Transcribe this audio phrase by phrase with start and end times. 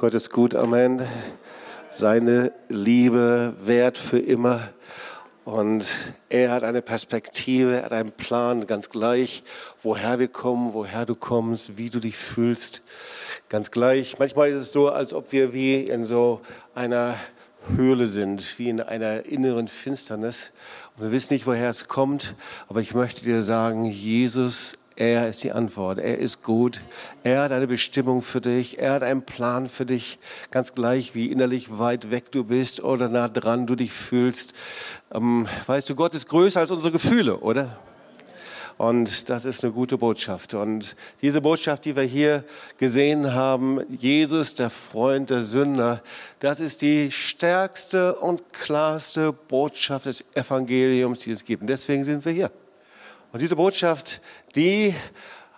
[0.00, 1.06] Gott ist gut, Amen.
[1.90, 4.70] Seine Liebe währt für immer.
[5.44, 5.84] Und
[6.30, 9.42] er hat eine Perspektive, er hat einen Plan, ganz gleich,
[9.82, 12.80] woher wir kommen, woher du kommst, wie du dich fühlst.
[13.50, 14.18] Ganz gleich.
[14.18, 16.40] Manchmal ist es so, als ob wir wie in so
[16.74, 17.16] einer
[17.76, 20.52] Höhle sind, wie in einer inneren Finsternis.
[20.96, 22.36] Und wir wissen nicht, woher es kommt.
[22.68, 25.98] Aber ich möchte dir sagen, Jesus er ist die Antwort.
[25.98, 26.82] Er ist gut.
[27.22, 28.78] Er hat eine Bestimmung für dich.
[28.78, 30.18] Er hat einen Plan für dich.
[30.50, 34.52] Ganz gleich, wie innerlich weit weg du bist oder nah dran du dich fühlst.
[35.12, 37.78] Ähm, weißt du, Gott ist größer als unsere Gefühle, oder?
[38.80, 40.54] Und das ist eine gute Botschaft.
[40.54, 42.44] Und diese Botschaft, die wir hier
[42.78, 46.02] gesehen haben, Jesus, der Freund der Sünder,
[46.38, 51.60] das ist die stärkste und klarste Botschaft des Evangeliums, die es gibt.
[51.60, 52.50] Und deswegen sind wir hier.
[53.32, 54.20] Und diese Botschaft,
[54.56, 54.94] die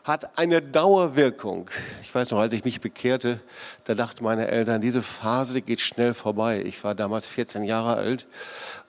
[0.05, 1.71] hat eine Dauerwirkung.
[2.03, 3.41] Ich weiß noch, als ich mich bekehrte,
[3.85, 6.62] da dachten meine Eltern, diese Phase geht schnell vorbei.
[6.67, 8.27] Ich war damals 14 Jahre alt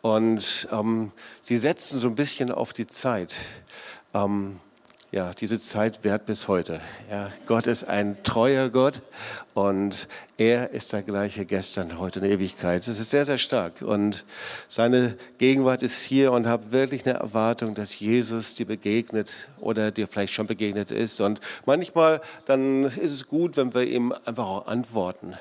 [0.02, 3.36] und ähm, sie setzten so ein bisschen auf die Zeit.
[4.14, 4.60] Ähm,
[5.12, 6.82] ja, diese Zeit währt bis heute.
[7.12, 9.04] Ja, Gott ist ein treuer Gott
[9.54, 12.88] und er ist der gleiche gestern, heute in Ewigkeit.
[12.88, 14.26] Es ist sehr, sehr stark und
[14.68, 20.08] seine Gegenwart ist hier und habe wirklich eine Erwartung, dass Jesus dir begegnet oder dir
[20.08, 21.22] vielleicht schon begegnet ist.
[21.22, 25.38] Und manchmal dann ist es gut, wenn wir ihm einfach auch antworten.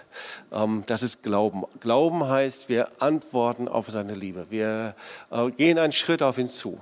[0.52, 1.62] Ähm, das ist Glauben.
[1.80, 4.46] Glauben heißt, wir antworten auf seine Liebe.
[4.50, 4.94] Wir
[5.30, 6.78] äh, gehen einen Schritt auf ihn zu.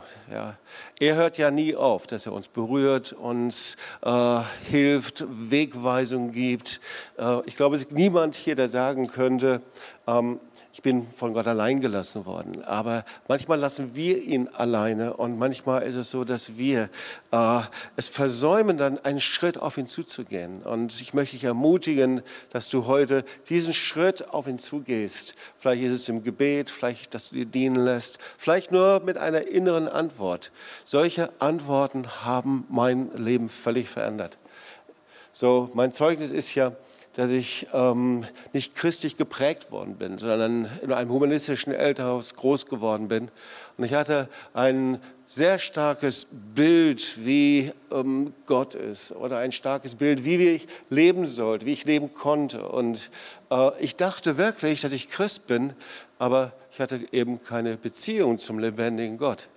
[0.98, 6.80] Er hört ja nie auf, dass er uns berührt, uns äh, hilft, Wegweisung gibt.
[7.18, 9.60] Äh, ich glaube, es gibt niemand hier, der sagen könnte,
[10.06, 10.40] ähm,
[10.72, 12.64] ich bin von Gott allein gelassen worden.
[12.64, 16.88] Aber manchmal lassen wir ihn alleine und manchmal ist es so, dass wir
[17.30, 17.60] äh,
[17.96, 20.62] es versäumen, dann einen Schritt auf ihn zuzugehen.
[20.62, 25.34] Und ich möchte dich ermutigen, dass du heute diesen Schritt auf ihn zugehst.
[25.54, 29.46] Vielleicht ist es im Gebet, vielleicht, dass du dir dienen lässt, vielleicht nur mit einer
[29.46, 30.52] inneren Antwort.
[30.86, 34.38] Solche Antworten haben mein Leben völlig verändert.
[35.32, 36.72] So, mein Zeugnis ist ja,
[37.14, 43.08] dass ich ähm, nicht christlich geprägt worden bin, sondern in einem humanistischen Elternhaus groß geworden
[43.08, 43.30] bin.
[43.76, 50.24] Und ich hatte ein sehr starkes Bild, wie ähm, Gott ist oder ein starkes Bild,
[50.24, 52.68] wie ich leben sollte, wie ich leben konnte.
[52.68, 53.10] Und
[53.50, 55.72] äh, ich dachte wirklich, dass ich Christ bin,
[56.18, 59.48] aber ich hatte eben keine Beziehung zum lebendigen Gott.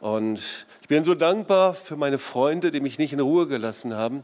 [0.00, 4.22] Und ich bin so dankbar für meine Freunde, die mich nicht in Ruhe gelassen haben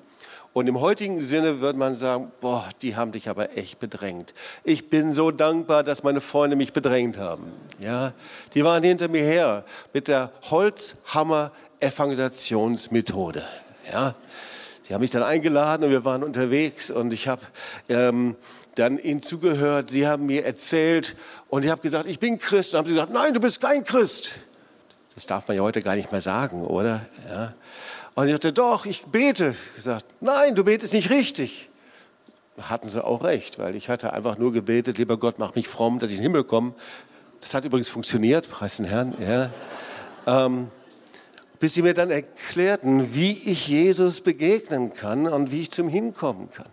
[0.58, 4.34] und im heutigen Sinne würde man sagen, boah, die haben dich aber echt bedrängt.
[4.64, 7.52] Ich bin so dankbar, dass meine Freunde mich bedrängt haben.
[7.78, 8.12] Ja,
[8.54, 13.46] die waren hinter mir her mit der Holzhammer-Evangelisationsmethode.
[13.92, 14.16] Ja,
[14.82, 17.42] sie haben mich dann eingeladen und wir waren unterwegs und ich habe
[17.88, 18.34] ähm,
[18.74, 19.88] dann ihnen zugehört.
[19.88, 21.14] Sie haben mir erzählt
[21.50, 22.74] und ich habe gesagt, ich bin Christ.
[22.74, 24.40] Und haben sie gesagt, nein, du bist kein Christ.
[25.14, 27.06] Das darf man ja heute gar nicht mehr sagen, oder?
[27.28, 27.54] Ja.
[28.18, 29.54] Und ich dachte, doch, ich bete.
[29.68, 31.68] Ich gesagt, nein, du betest nicht richtig.
[32.60, 36.00] Hatten sie auch recht, weil ich hatte einfach nur gebetet, lieber Gott, mach mich fromm,
[36.00, 36.74] dass ich in den Himmel komme.
[37.40, 39.14] Das hat übrigens funktioniert, preis den Herrn.
[39.20, 39.52] Ja.
[40.26, 40.66] Ähm,
[41.60, 46.50] bis sie mir dann erklärten, wie ich Jesus begegnen kann und wie ich zum Hinkommen
[46.50, 46.66] kann.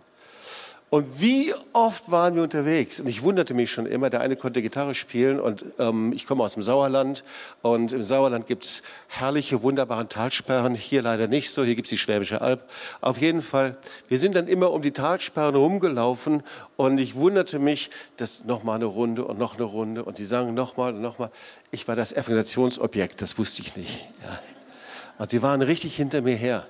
[0.88, 3.00] Und wie oft waren wir unterwegs?
[3.00, 6.44] Und ich wunderte mich schon immer, der eine konnte Gitarre spielen und ähm, ich komme
[6.44, 7.24] aus dem Sauerland
[7.62, 11.90] und im Sauerland gibt es herrliche, wunderbare Talsperren, hier leider nicht so, hier gibt es
[11.90, 12.70] die Schwäbische Alb.
[13.00, 13.76] Auf jeden Fall,
[14.06, 16.44] wir sind dann immer um die Talsperren rumgelaufen
[16.76, 20.24] und ich wunderte mich, dass noch mal eine Runde und noch eine Runde und sie
[20.24, 21.30] sangen noch mal und noch mal.
[21.72, 24.04] Ich war das Evangelisationsobjekt, das wusste ich nicht.
[24.22, 24.38] Ja.
[25.18, 26.64] Und sie waren richtig hinter mir her.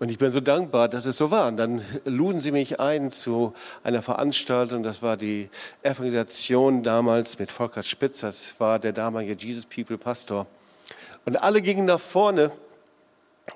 [0.00, 1.48] Und ich bin so dankbar, dass es so war.
[1.48, 4.84] Und dann luden sie mich ein zu einer Veranstaltung.
[4.84, 5.50] Das war die
[5.82, 8.20] Evangelisation damals mit Volker Spitz.
[8.20, 10.46] Das war der damalige Jesus People Pastor.
[11.24, 12.52] Und alle gingen nach vorne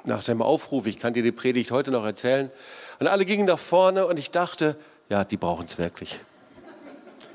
[0.04, 0.86] nach seinem Aufruf.
[0.86, 2.50] Ich kann dir die Predigt heute noch erzählen.
[2.98, 4.76] Und alle gingen nach vorne und ich dachte,
[5.08, 6.18] ja, die brauchen es wirklich.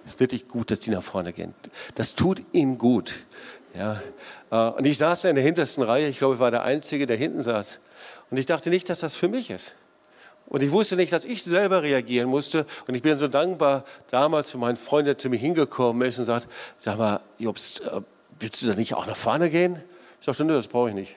[0.05, 1.53] Es ist wirklich gut, dass die nach vorne gehen.
[1.95, 3.19] Das tut ihnen gut.
[3.73, 4.01] Ja.
[4.49, 6.07] Äh, und ich saß in der hintersten Reihe.
[6.07, 7.79] Ich glaube, ich war der Einzige, der hinten saß.
[8.29, 9.75] Und ich dachte nicht, dass das für mich ist.
[10.47, 12.65] Und ich wusste nicht, dass ich selber reagieren musste.
[12.87, 16.25] Und ich bin so dankbar damals für meinen Freund, der zu mir hingekommen ist und
[16.25, 18.01] sagt, sag mal, Jobst, äh,
[18.39, 19.81] willst du da nicht auch nach vorne gehen?
[20.19, 21.15] Ich sagte, nö, das brauche ich nicht.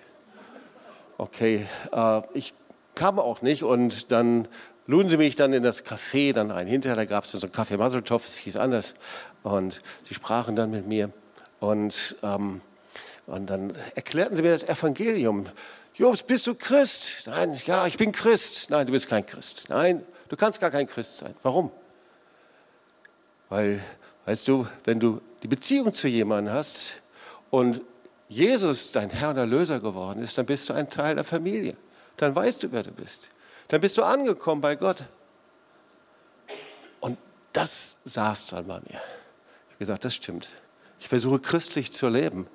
[1.16, 2.54] Okay, äh, ich
[2.94, 4.48] kam auch nicht und dann
[4.86, 6.66] luden sie mich dann in das Café dann ein.
[6.66, 8.94] Hinterher, da gab es so ein Café Maseltoff, es hieß anders.
[9.44, 11.10] Und sie sprachen dann mit mir
[11.60, 12.60] und, ähm,
[13.26, 15.46] und dann erklärten sie mir das Evangelium.
[16.00, 17.26] Jobs, bist du Christ?
[17.26, 18.70] Nein, ja, ich bin Christ.
[18.70, 19.66] Nein, du bist kein Christ.
[19.68, 21.34] Nein, du kannst gar kein Christ sein.
[21.42, 21.70] Warum?
[23.50, 23.84] Weil,
[24.24, 26.94] weißt du, wenn du die Beziehung zu jemandem hast
[27.50, 27.82] und
[28.30, 31.76] Jesus dein Herr und Erlöser geworden ist, dann bist du ein Teil der Familie.
[32.16, 33.28] Dann weißt du, wer du bist.
[33.68, 35.04] Dann bist du angekommen bei Gott.
[37.00, 37.18] Und
[37.52, 38.86] das saß dann bei mir.
[38.88, 40.48] Ich habe gesagt, das stimmt.
[40.98, 42.46] Ich versuche christlich zu leben,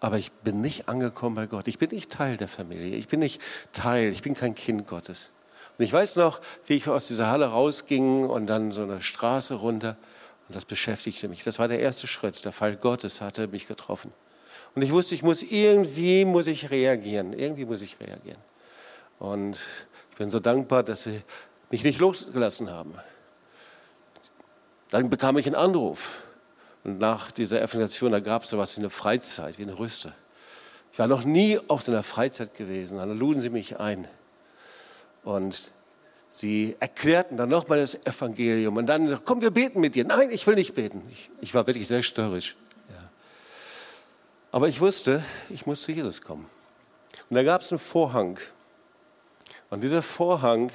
[0.00, 1.68] aber ich bin nicht angekommen bei Gott.
[1.68, 2.96] Ich bin nicht Teil der Familie.
[2.96, 3.40] Ich bin nicht
[3.72, 5.30] Teil, ich bin kein Kind Gottes.
[5.78, 9.54] Und ich weiß noch, wie ich aus dieser Halle rausging und dann so eine Straße
[9.54, 9.96] runter.
[10.48, 11.44] Und das beschäftigte mich.
[11.44, 12.44] Das war der erste Schritt.
[12.44, 14.12] Der Fall Gottes hatte mich getroffen.
[14.74, 17.32] Und ich wusste, ich muss irgendwie muss ich reagieren.
[17.32, 18.40] Irgendwie muss ich reagieren.
[19.18, 19.58] Und
[20.10, 21.22] ich bin so dankbar, dass sie
[21.70, 22.94] mich nicht losgelassen haben.
[24.90, 26.24] Dann bekam ich einen Anruf.
[26.84, 30.12] Und nach dieser Evangelisation, da gab es so etwas wie eine Freizeit, wie eine Rüste.
[30.92, 32.98] Ich war noch nie auf so einer Freizeit gewesen.
[32.98, 34.08] Dann luden sie mich ein.
[35.22, 35.70] Und
[36.30, 38.76] sie erklärten dann nochmal das Evangelium.
[38.76, 40.04] Und dann, komm, wir beten mit dir.
[40.04, 41.02] Nein, ich will nicht beten.
[41.10, 42.56] Ich, ich war wirklich sehr störrisch.
[42.88, 43.10] Ja.
[44.52, 46.46] Aber ich wusste, ich muss zu Jesus kommen.
[47.28, 48.40] Und da gab es einen Vorhang.
[49.68, 50.72] Und dieser Vorhang,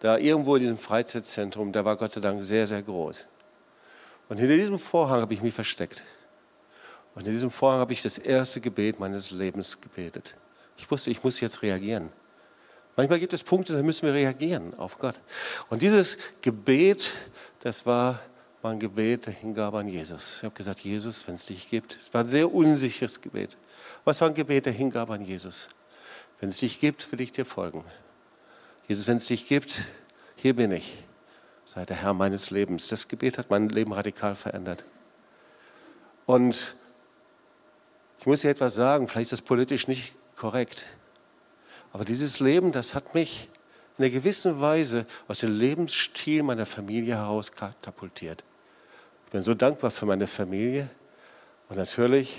[0.00, 3.26] da irgendwo in diesem Freizeitzentrum, der war Gott sei Dank sehr, sehr groß.
[4.28, 6.02] Und hinter diesem Vorhang habe ich mich versteckt.
[7.14, 10.34] Und in diesem Vorhang habe ich das erste Gebet meines Lebens gebetet.
[10.76, 12.10] Ich wusste, ich muss jetzt reagieren.
[12.96, 15.14] Manchmal gibt es Punkte, da müssen wir reagieren auf Gott.
[15.68, 17.12] Und dieses Gebet,
[17.60, 18.20] das war
[18.62, 20.38] mein Gebet der Hingabe an Jesus.
[20.38, 21.98] Ich habe gesagt, Jesus, wenn es dich gibt.
[22.06, 23.56] Es war ein sehr unsicheres Gebet.
[24.04, 25.68] Was war ein Gebet der Hingabe an Jesus?
[26.40, 27.84] Wenn es dich gibt, will ich dir folgen.
[28.88, 29.82] Jesus, wenn es dich gibt,
[30.36, 30.94] hier bin ich.
[31.66, 32.86] Sei der Herr meines Lebens.
[32.86, 34.84] Das Gebet hat mein Leben radikal verändert.
[36.24, 36.76] Und
[38.20, 40.86] ich muss dir etwas sagen, vielleicht ist das politisch nicht korrekt.
[41.92, 43.48] Aber dieses Leben, das hat mich
[43.98, 48.44] in einer gewissen Weise aus dem Lebensstil meiner Familie heraus katapultiert.
[49.24, 50.88] Ich bin so dankbar für meine Familie
[51.68, 52.38] und natürlich,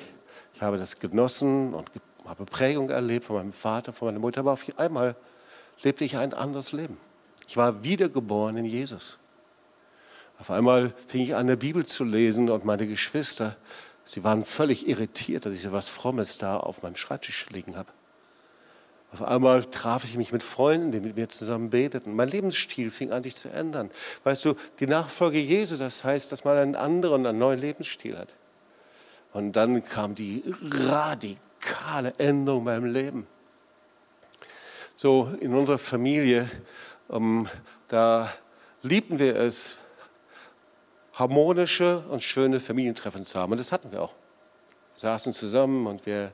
[0.53, 1.89] ich habe das genossen und
[2.25, 5.15] habe Prägung erlebt von meinem Vater, von meiner Mutter, aber auf einmal
[5.83, 6.97] lebte ich ein anderes Leben.
[7.47, 9.19] Ich war wiedergeboren in Jesus.
[10.39, 13.55] Auf einmal fing ich an, eine Bibel zu lesen und meine Geschwister,
[14.05, 17.89] sie waren völlig irritiert, dass ich so was Frommes da auf meinem Schreibtisch liegen habe.
[19.13, 22.15] Auf einmal traf ich mich mit Freunden, die mit mir zusammen beteten.
[22.15, 23.89] Mein Lebensstil fing an, sich zu ändern.
[24.25, 28.33] Weißt du, die Nachfolge Jesu, das heißt, dass man einen anderen, einen neuen Lebensstil hat.
[29.31, 33.27] Und dann kam die radikale Änderung in meinem Leben.
[34.95, 36.49] So in unserer Familie,
[37.07, 37.49] um,
[37.87, 38.31] da
[38.81, 39.77] liebten wir es,
[41.13, 43.51] harmonische und schöne Familientreffen zu haben.
[43.51, 44.13] Und das hatten wir auch.
[44.93, 46.31] Wir saßen zusammen und wir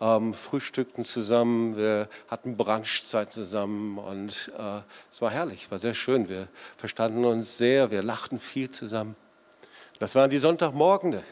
[0.00, 4.80] ähm, frühstückten zusammen, wir hatten Brunchzeit zusammen und äh,
[5.10, 6.28] es war herrlich, war sehr schön.
[6.28, 9.16] Wir verstanden uns sehr, wir lachten viel zusammen.
[9.98, 11.22] Das waren die Sonntagmorgende.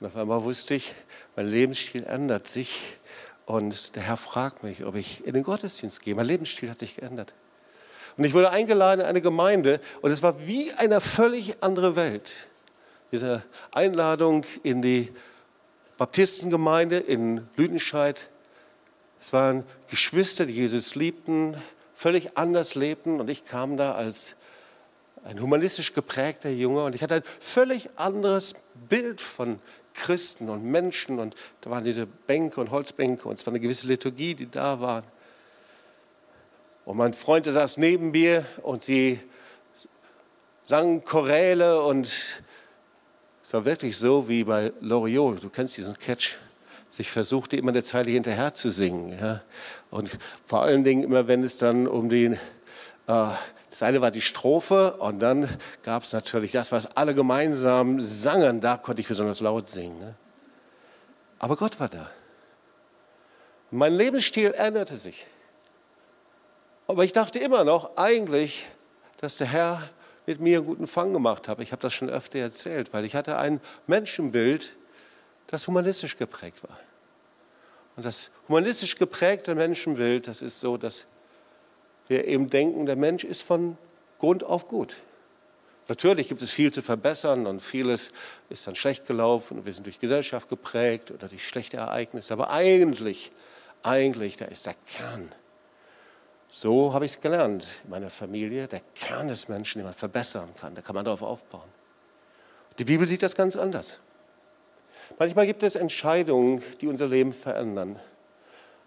[0.00, 0.94] Und auf einmal wusste ich,
[1.36, 2.98] mein Lebensstil ändert sich
[3.44, 6.14] und der Herr fragt mich, ob ich in den Gottesdienst gehe.
[6.14, 7.34] Mein Lebensstil hat sich geändert.
[8.20, 12.34] Und ich wurde eingeladen in eine Gemeinde und es war wie eine völlig andere Welt.
[13.12, 15.10] Diese Einladung in die
[15.96, 18.28] Baptistengemeinde in Lüdenscheid.
[19.22, 21.56] Es waren Geschwister, die Jesus liebten,
[21.94, 24.36] völlig anders lebten und ich kam da als
[25.24, 28.52] ein humanistisch geprägter Junge und ich hatte ein völlig anderes
[28.90, 29.56] Bild von
[29.94, 33.86] Christen und Menschen und da waren diese Bänke und Holzbänke und es war eine gewisse
[33.86, 35.04] Liturgie, die da war.
[36.90, 39.20] Und mein Freund saß neben mir und sie
[40.64, 46.38] sangen Choräle und es war wirklich so wie bei Loriot, du kennst diesen Catch.
[46.98, 49.16] Ich versuchte immer eine Zeile hinterher zu singen.
[49.16, 49.40] Ja?
[49.92, 50.10] Und
[50.42, 52.38] vor allen Dingen immer, wenn es dann um den, äh,
[53.06, 55.48] das eine war die Strophe und dann
[55.84, 59.96] gab es natürlich das, was alle gemeinsam sangen, da konnte ich besonders laut singen.
[60.00, 60.16] Ne?
[61.38, 62.10] Aber Gott war da.
[63.70, 65.24] Mein Lebensstil änderte sich.
[66.90, 68.66] Aber ich dachte immer noch eigentlich,
[69.20, 69.88] dass der Herr
[70.26, 71.62] mit mir einen guten Fang gemacht habe.
[71.62, 74.76] Ich habe das schon öfter erzählt, weil ich hatte ein Menschenbild,
[75.46, 76.80] das humanistisch geprägt war.
[77.94, 81.06] Und das humanistisch geprägte Menschenbild, das ist so, dass
[82.08, 83.78] wir eben denken, der Mensch ist von
[84.18, 84.96] Grund auf gut.
[85.86, 88.10] Natürlich gibt es viel zu verbessern und vieles
[88.48, 92.32] ist dann schlecht gelaufen und wir sind durch Gesellschaft geprägt oder durch schlechte Ereignisse.
[92.32, 93.30] Aber eigentlich,
[93.84, 95.32] eigentlich, da ist der Kern
[96.50, 98.66] so habe ich es gelernt in meiner Familie.
[98.66, 101.68] Der Kern des Menschen, den man verbessern kann, da kann man darauf aufbauen.
[102.78, 103.98] Die Bibel sieht das ganz anders.
[105.18, 107.98] Manchmal gibt es Entscheidungen, die unser Leben verändern.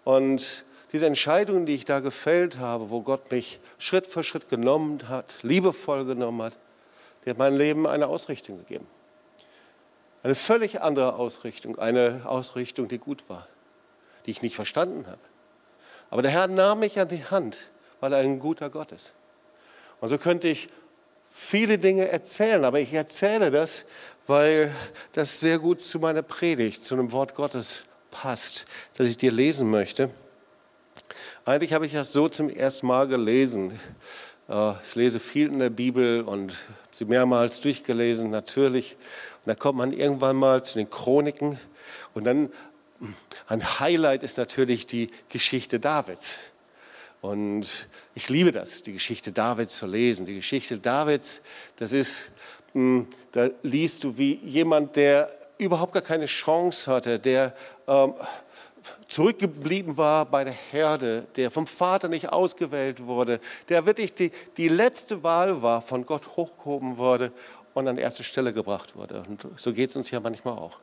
[0.04, 5.10] Und diese Entscheidungen, die ich da gefällt habe, wo Gott mich Schritt für Schritt genommen
[5.10, 6.58] hat, liebevoll genommen hat,
[7.26, 8.88] der hat meinem Leben eine Ausrichtung gegeben.
[10.22, 13.48] Eine völlig andere Ausrichtung, eine Ausrichtung, die gut war,
[14.26, 15.20] die ich nicht verstanden habe.
[16.14, 17.58] Aber der Herr nahm mich an die Hand,
[18.00, 19.16] weil er ein guter Gott ist.
[20.00, 20.68] Und so könnte ich
[21.28, 23.86] viele Dinge erzählen, aber ich erzähle das,
[24.28, 24.72] weil
[25.14, 28.66] das sehr gut zu meiner Predigt, zu einem Wort Gottes passt,
[28.96, 30.12] das ich dir lesen möchte.
[31.46, 33.80] Eigentlich habe ich das so zum ersten Mal gelesen.
[34.50, 36.54] Äh, ich lese viel in der Bibel und
[36.92, 38.98] sie mehrmals durchgelesen, natürlich.
[39.44, 41.60] Und da kommt man irgendwann mal zu den Chroniken.
[42.14, 42.52] Und dann
[43.48, 46.52] ein Highlight ist natürlich die Geschichte Davids.
[47.22, 50.26] Und ich liebe das, die Geschichte Davids zu lesen.
[50.26, 51.42] Die Geschichte Davids,
[51.78, 52.32] das ist,
[52.74, 57.56] hm, da liest du wie jemand, der überhaupt gar keine Chance hatte, der
[57.88, 58.14] ähm,
[59.08, 64.68] zurückgeblieben war bei der Herde, der vom Vater nicht ausgewählt wurde, der wirklich die, die
[64.68, 67.32] letzte Wahl war, von Gott hochgehoben wurde
[67.74, 69.24] und an erste Stelle gebracht wurde.
[69.28, 70.80] Und so geht es uns ja manchmal auch.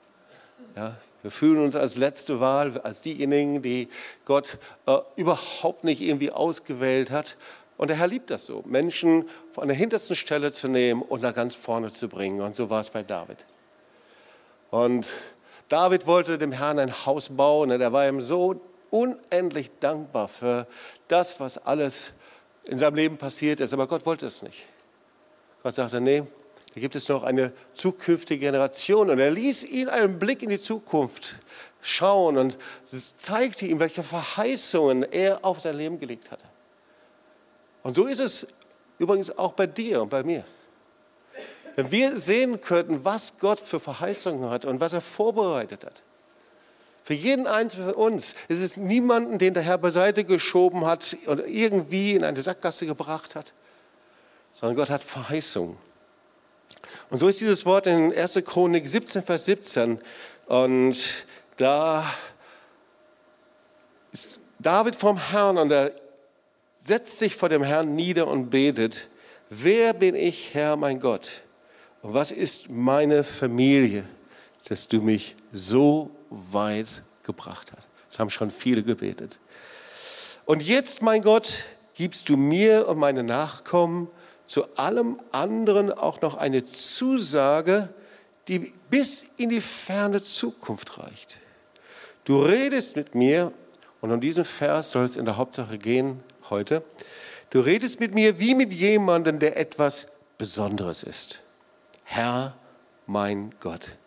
[0.76, 3.88] Ja, wir fühlen uns als letzte Wahl, als diejenigen, die
[4.24, 7.36] Gott äh, überhaupt nicht irgendwie ausgewählt hat.
[7.76, 11.34] Und der Herr liebt das so, Menschen von der hintersten Stelle zu nehmen und nach
[11.34, 12.40] ganz vorne zu bringen.
[12.40, 13.46] Und so war es bei David.
[14.70, 15.08] Und
[15.68, 18.60] David wollte dem Herrn ein Haus bauen und er war ihm so
[18.90, 20.66] unendlich dankbar für
[21.08, 22.12] das, was alles
[22.64, 23.72] in seinem Leben passiert ist.
[23.72, 24.66] Aber Gott wollte es nicht.
[25.62, 26.24] Gott sagte, nee,
[26.74, 29.10] da gibt es noch eine zukünftige Generation.
[29.10, 31.36] Und er ließ ihn einen Blick in die Zukunft
[31.80, 36.44] schauen und zeigte ihm, welche Verheißungen er auf sein Leben gelegt hatte.
[37.82, 38.46] Und so ist es
[38.98, 40.44] übrigens auch bei dir und bei mir.
[41.76, 46.02] Wenn wir sehen könnten, was Gott für Verheißungen hat und was er vorbereitet hat,
[47.02, 51.40] für jeden Einzelnen von uns ist es niemanden, den der Herr beiseite geschoben hat und
[51.46, 53.54] irgendwie in eine Sackgasse gebracht hat,
[54.52, 55.76] sondern Gott hat Verheißungen.
[57.10, 58.34] Und so ist dieses Wort in 1.
[58.44, 59.98] Chronik 17, Vers 17.
[60.46, 61.26] Und
[61.56, 62.04] da
[64.12, 65.92] ist David vom Herrn und er
[66.76, 69.08] setzt sich vor dem Herrn nieder und betet,
[69.48, 71.42] wer bin ich, Herr, mein Gott?
[72.02, 74.04] Und was ist meine Familie,
[74.68, 76.86] dass du mich so weit
[77.24, 77.88] gebracht hast?
[78.08, 79.40] Das haben schon viele gebetet.
[80.46, 81.64] Und jetzt, mein Gott,
[81.94, 84.08] gibst du mir und meine Nachkommen
[84.50, 87.88] zu allem anderen auch noch eine Zusage,
[88.48, 88.58] die
[88.90, 91.36] bis in die ferne Zukunft reicht.
[92.24, 93.52] Du redest mit mir,
[94.00, 96.18] und um diesen Vers soll es in der Hauptsache gehen
[96.50, 96.82] heute,
[97.50, 101.42] du redest mit mir wie mit jemandem, der etwas Besonderes ist.
[102.02, 102.56] Herr,
[103.06, 103.98] mein Gott.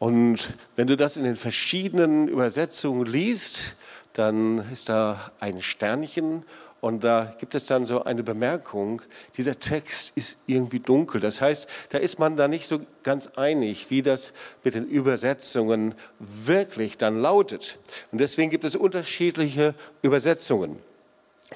[0.00, 3.76] Und wenn du das in den verschiedenen Übersetzungen liest,
[4.14, 6.42] dann ist da ein Sternchen
[6.84, 9.00] und da gibt es dann so eine Bemerkung,
[9.38, 11.18] dieser Text ist irgendwie dunkel.
[11.18, 15.94] Das heißt, da ist man da nicht so ganz einig, wie das mit den Übersetzungen
[16.18, 17.78] wirklich dann lautet.
[18.12, 20.78] Und deswegen gibt es unterschiedliche Übersetzungen.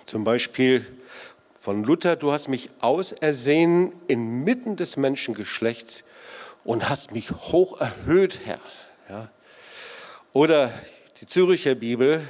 [0.06, 0.86] Zum Beispiel
[1.54, 6.04] von Luther, du hast mich ausersehen inmitten des Menschengeschlechts
[6.64, 8.60] und hast mich hoch erhöht, Herr.
[9.10, 9.30] Ja.
[10.32, 10.72] Oder
[11.20, 12.26] die Züricher Bibel,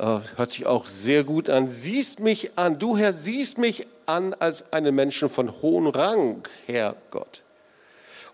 [0.00, 1.68] hört sich auch sehr gut an.
[1.68, 6.96] Siehst mich an, du Herr, siehst mich an als einen Menschen von hohem Rang, Herr
[7.10, 7.42] Gott.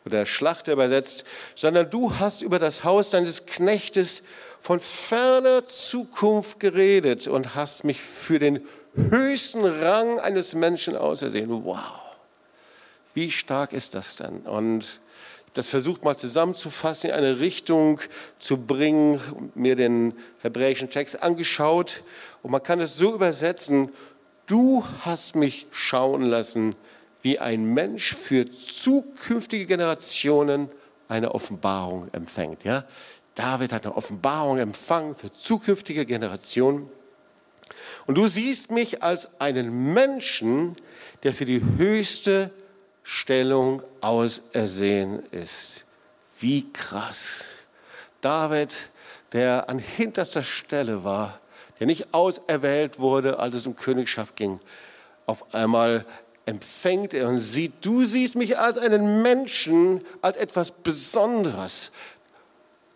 [0.05, 1.25] Oder Schlachter übersetzt,
[1.57, 4.23] sondern du hast über das Haus deines Knechtes
[4.61, 11.65] von ferner Zukunft geredet und hast mich für den höchsten Rang eines Menschen ausersehen.
[11.65, 11.81] Wow,
[13.15, 14.43] wie stark ist das denn?
[14.43, 15.01] Und
[15.57, 17.99] das versucht mal zusammenzufassen, in eine Richtung
[18.39, 19.21] zu bringen,
[19.55, 22.03] mir den hebräischen Text angeschaut
[22.43, 23.91] und man kann es so übersetzen,
[24.45, 26.75] du hast mich schauen lassen,
[27.23, 30.69] wie ein Mensch für zukünftige Generationen
[31.09, 32.65] eine Offenbarung empfängt.
[32.65, 32.85] Ja?
[33.35, 36.87] David hat eine Offenbarung empfangen für zukünftige Generationen.
[38.07, 40.77] Und du siehst mich als einen Menschen,
[41.23, 42.51] der für die höchste
[43.09, 45.85] Stellung ausersehen ist.
[46.41, 47.51] Wie krass.
[48.21, 48.75] David,
[49.31, 51.39] der an hinterster Stelle war,
[51.79, 54.59] der nicht auserwählt wurde, als es um Königschaft ging,
[55.25, 56.05] auf einmal
[56.47, 61.93] empfängt er und sieht, du siehst mich als einen Menschen, als etwas Besonderes.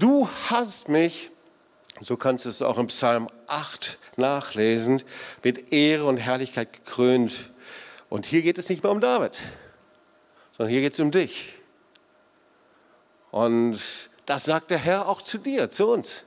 [0.00, 1.31] Du hast mich,
[2.00, 5.05] so kannst du es auch im Psalm 8 nachlesen,
[5.45, 7.50] mit Ehre und Herrlichkeit gekrönt.
[8.09, 9.38] Und hier geht es nicht mehr um David
[10.61, 11.55] sondern hier geht es um dich.
[13.31, 13.81] Und
[14.26, 16.26] das sagt der Herr auch zu dir, zu uns.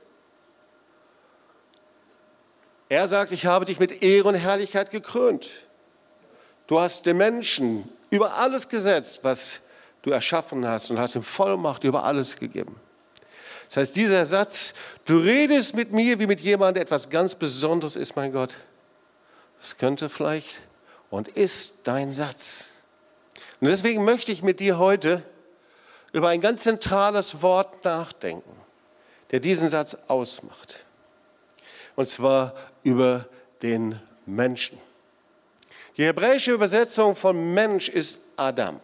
[2.88, 5.48] Er sagt, ich habe dich mit Ehre und Herrlichkeit gekrönt.
[6.66, 9.60] Du hast den Menschen über alles gesetzt, was
[10.02, 12.74] du erschaffen hast und hast ihm Vollmacht über alles gegeben.
[13.68, 14.74] Das heißt, dieser Satz,
[15.04, 18.50] du redest mit mir wie mit jemandem, der etwas ganz Besonderes ist, mein Gott,
[19.60, 20.62] das könnte vielleicht
[21.08, 22.73] und ist dein Satz.
[23.64, 25.22] Und deswegen möchte ich mit dir heute
[26.12, 28.54] über ein ganz zentrales Wort nachdenken,
[29.30, 30.84] der diesen Satz ausmacht.
[31.96, 33.26] Und zwar über
[33.62, 34.78] den Menschen.
[35.96, 38.80] Die hebräische Übersetzung von Mensch ist Adam.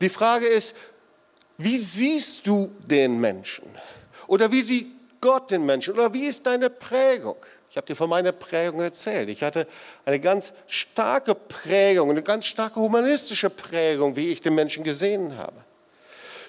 [0.00, 0.74] Die Frage ist,
[1.56, 3.66] wie siehst du den Menschen?
[4.26, 4.88] Oder wie sieht
[5.20, 5.94] Gott den Menschen?
[5.94, 7.36] Oder wie ist deine Prägung?
[7.70, 9.28] Ich habe dir von meiner Prägung erzählt.
[9.28, 9.66] Ich hatte
[10.04, 15.56] eine ganz starke Prägung, eine ganz starke humanistische Prägung, wie ich den Menschen gesehen habe.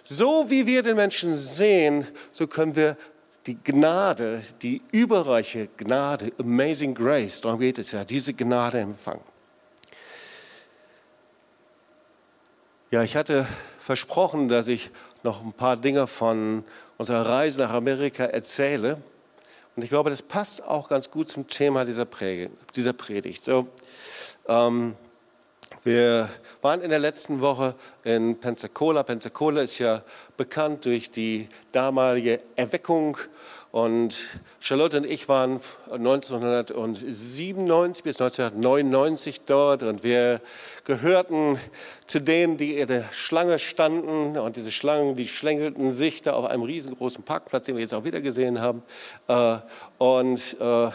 [0.03, 2.97] So wie wir den Menschen sehen, so können wir
[3.45, 9.23] die Gnade, die überreiche Gnade, Amazing Grace, darum geht es ja, diese Gnade empfangen.
[12.89, 13.47] Ja, ich hatte
[13.79, 14.89] versprochen, dass ich
[15.23, 16.63] noch ein paar Dinge von
[16.97, 18.97] unserer Reise nach Amerika erzähle.
[19.75, 23.43] Und ich glaube, das passt auch ganz gut zum Thema dieser, Predigt.
[23.43, 23.67] So,
[24.47, 24.95] ähm,
[25.83, 26.29] wir
[26.61, 29.03] waren in der letzten Woche in Pensacola.
[29.03, 30.03] Pensacola ist ja
[30.35, 33.17] bekannt durch die damalige Erweckung
[33.71, 34.13] und
[34.59, 40.41] Charlotte und ich waren 1997 bis 1999 dort und wir
[40.83, 41.57] gehörten
[42.05, 44.37] zu denen, die in der Schlange standen.
[44.37, 48.03] Und diese Schlangen, die schlängelten sich da auf einem riesengroßen Parkplatz, den wir jetzt auch
[48.03, 48.83] wieder gesehen haben.
[49.29, 49.59] Äh,
[49.97, 50.89] und äh,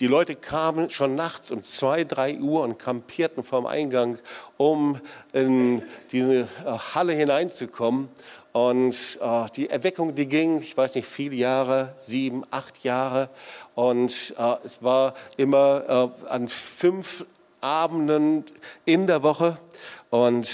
[0.00, 4.18] die Leute kamen schon nachts um zwei, drei Uhr und kampierten vorm Eingang,
[4.58, 5.00] um
[5.32, 6.46] in diese äh,
[6.94, 8.10] Halle hineinzukommen.
[8.56, 13.28] Und äh, die Erweckung, die ging, ich weiß nicht, viele Jahre, sieben, acht Jahre.
[13.74, 17.26] Und äh, es war immer äh, an fünf
[17.60, 18.46] Abenden
[18.86, 19.58] in der Woche.
[20.08, 20.48] Und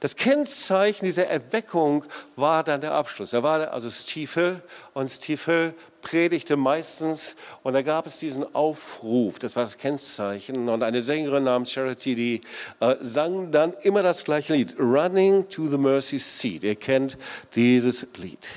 [0.00, 2.04] das Kennzeichen dieser Erweckung
[2.34, 3.30] war dann der Abschluss.
[3.30, 4.60] Da war also Hill
[4.94, 5.74] und Hill
[6.08, 11.44] predigte meistens und da gab es diesen Aufruf, das war das Kennzeichen und eine Sängerin
[11.44, 12.40] namens Charity, die
[12.80, 16.64] äh, sang dann immer das gleiche Lied, Running to the Mercy Seat.
[16.64, 17.18] Ihr kennt
[17.54, 18.48] dieses Lied.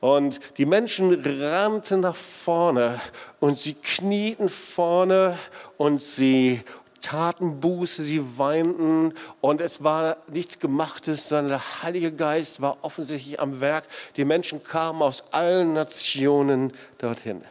[0.00, 2.98] Und die Menschen rannten nach vorne
[3.40, 5.38] und sie knieten vorne
[5.76, 6.62] und sie
[7.06, 13.38] taten Buße, sie weinten und es war nichts Gemachtes, sondern der Heilige Geist war offensichtlich
[13.38, 13.84] am Werk.
[14.16, 17.42] Die Menschen kamen aus allen Nationen dorthin.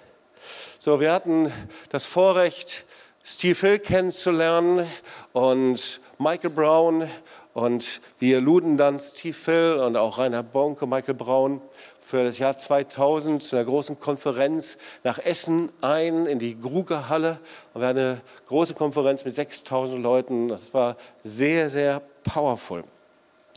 [0.78, 1.54] So, wir hatten
[1.90, 2.84] das Vorrecht,
[3.24, 4.86] Steve Hill kennenzulernen
[5.32, 7.10] und Michael Brown
[7.54, 11.62] und wir luden dann Steve Hill und auch Rainer Bonke, Michael Brown
[12.06, 17.40] für das Jahr 2000 zu einer großen Konferenz nach Essen ein, in die Grugerhalle.
[17.74, 20.48] Und wir hatten eine große Konferenz mit 6000 Leuten.
[20.48, 22.84] Das war sehr, sehr powerful.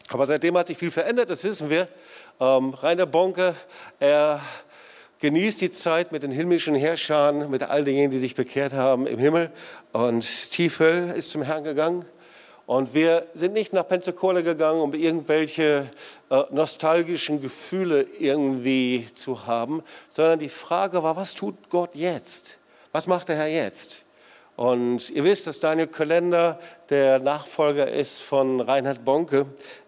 [0.08, 1.88] Aber seitdem hat sich viel verändert, das wissen wir.
[2.40, 3.54] Ähm, Rainer Bonke,
[4.00, 4.40] er
[5.18, 9.18] genießt die Zeit mit den himmlischen Herrschern, mit all denen, die sich bekehrt haben im
[9.18, 9.50] Himmel.
[9.92, 12.06] Und Hill ist zum Herrn gegangen.
[12.68, 15.90] Und wir sind nicht nach Pensacola gegangen, um irgendwelche
[16.28, 22.58] äh, nostalgischen Gefühle irgendwie zu haben, sondern die Frage war, was tut Gott jetzt?
[22.92, 24.02] Was macht der Herr jetzt?
[24.54, 29.46] Und ihr wisst, dass Daniel Kalender der Nachfolger ist von Reinhard Bonke.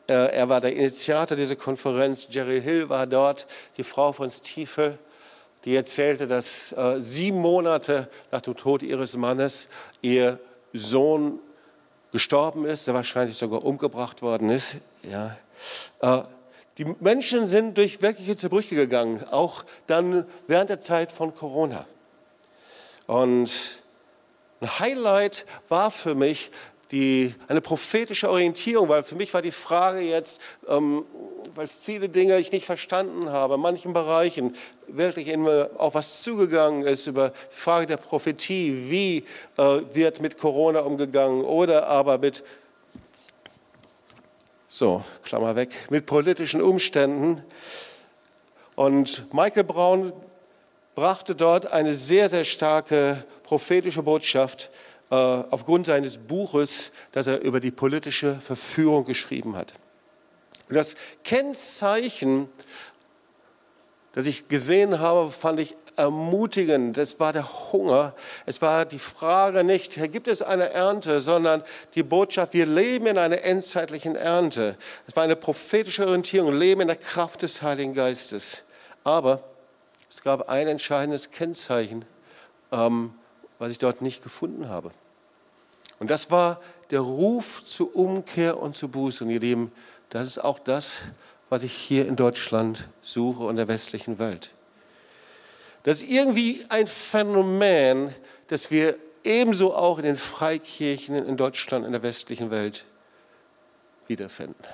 [0.09, 2.29] Äh, er war der Initiator dieser Konferenz.
[2.31, 4.99] Jerry Hill war dort, die Frau von Stiefel
[5.67, 9.69] die erzählte, dass äh, sieben Monate nach dem Tod ihres Mannes
[10.01, 10.39] ihr
[10.73, 11.41] Sohn
[12.13, 14.77] gestorben ist, der wahrscheinlich sogar umgebracht worden ist.
[15.03, 15.37] Ja.
[16.01, 16.23] Äh,
[16.79, 21.85] die Menschen sind durch wirkliche Zerbrüche gegangen, auch dann während der Zeit von Corona.
[23.07, 23.51] Und
[24.61, 26.51] ein Highlight war für mich
[26.93, 31.05] die, eine prophetische Orientierung, weil für mich war die Frage jetzt, ähm,
[31.55, 34.57] weil viele Dinge ich nicht verstanden habe, in manchen Bereichen
[34.89, 39.25] wirklich immer auf was zugegangen ist, über die Frage der Prophetie, wie
[39.57, 42.43] äh, wird mit Corona umgegangen oder aber mit,
[44.69, 47.43] so, Klammer weg, mit politischen Umständen.
[48.75, 50.13] Und Michael Braun
[50.95, 54.71] brachte dort eine sehr, sehr starke prophetische Botschaft,
[55.11, 59.75] aufgrund seines Buches, das er über die politische Verführung geschrieben hat.
[60.69, 60.95] das
[61.25, 62.49] Kennzeichen,
[64.13, 66.97] das ich gesehen habe, fand ich ermutigend.
[66.97, 68.15] Es war der Hunger.
[68.47, 71.63] Es war die Frage nicht, gibt es eine Ernte, sondern
[71.95, 74.77] die Botschaft, wir leben in einer endzeitlichen Ernte.
[75.07, 78.63] Es war eine prophetische Orientierung, leben in der Kraft des Heiligen Geistes.
[79.05, 79.43] Aber
[80.11, 82.05] es gab ein entscheidendes Kennzeichen,
[82.73, 83.15] ähm,
[83.61, 84.91] was ich dort nicht gefunden habe.
[86.01, 89.23] Und das war der Ruf zur Umkehr und zur Buße.
[89.23, 89.71] Und ihr Lieben,
[90.09, 91.03] das ist auch das,
[91.51, 94.51] was ich hier in Deutschland suche und der westlichen Welt.
[95.83, 98.15] Das ist irgendwie ein Phänomen,
[98.49, 102.87] das wir ebenso auch in den Freikirchen in Deutschland, in der westlichen Welt
[104.07, 104.65] wiederfinden.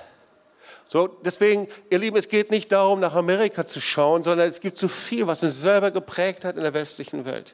[0.87, 4.77] So, deswegen, ihr Lieben, es geht nicht darum, nach Amerika zu schauen, sondern es gibt
[4.77, 7.53] so viel, was uns selber geprägt hat in der westlichen Welt.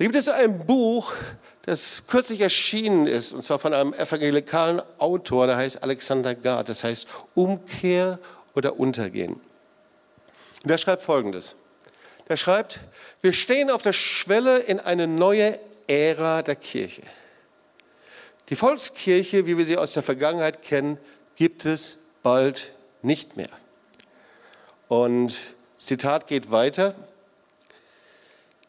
[0.00, 1.12] Da gibt es ein Buch,
[1.66, 6.84] das kürzlich erschienen ist, und zwar von einem evangelikalen Autor, der heißt Alexander Gard, das
[6.84, 8.18] heißt Umkehr
[8.54, 9.34] oder Untergehen.
[9.34, 11.54] Und der schreibt Folgendes.
[12.30, 12.80] Der schreibt,
[13.20, 17.02] wir stehen auf der Schwelle in eine neue Ära der Kirche.
[18.48, 20.96] Die Volkskirche, wie wir sie aus der Vergangenheit kennen,
[21.36, 23.50] gibt es bald nicht mehr.
[24.88, 25.34] Und
[25.76, 26.94] Zitat geht weiter.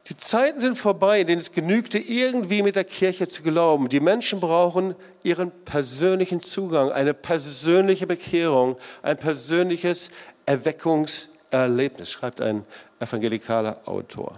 [0.10, 3.88] Die Zeiten sind vorbei, in denen es genügte, irgendwie mit der Kirche zu glauben.
[3.88, 10.10] Die Menschen brauchen ihren persönlichen Zugang, eine persönliche Bekehrung, ein persönliches
[10.46, 12.66] Erweckungserlebnis, schreibt ein
[13.00, 14.34] evangelikaler Autor.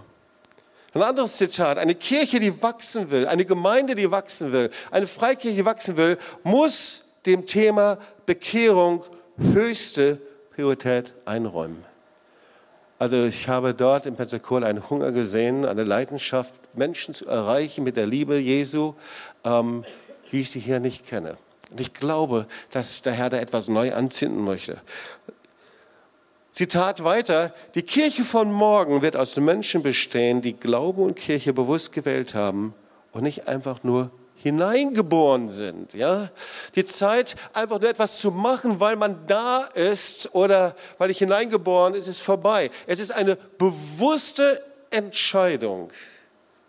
[0.92, 5.56] Ein anderes Zitat, eine Kirche, die wachsen will, eine Gemeinde, die wachsen will, eine Freikirche,
[5.56, 9.02] die wachsen will, muss dem Thema Bekehrung
[9.38, 10.20] höchste
[10.54, 11.84] Priorität einräumen.
[12.98, 17.96] Also ich habe dort in Pensacola einen Hunger gesehen, eine Leidenschaft, Menschen zu erreichen mit
[17.96, 18.94] der Liebe Jesu,
[19.44, 19.84] ähm,
[20.30, 21.36] wie ich sie hier nicht kenne.
[21.70, 24.80] Und ich glaube, dass der Herr da etwas neu anzünden möchte.
[26.50, 31.92] Zitat weiter, die Kirche von morgen wird aus Menschen bestehen, die Glaube und Kirche bewusst
[31.92, 32.74] gewählt haben
[33.12, 34.12] und nicht einfach nur
[34.44, 35.94] hineingeboren sind.
[35.94, 36.30] Ja?
[36.76, 41.94] Die Zeit, einfach nur etwas zu machen, weil man da ist oder weil ich hineingeboren
[41.94, 42.70] ist, ist vorbei.
[42.86, 45.90] Es ist eine bewusste Entscheidung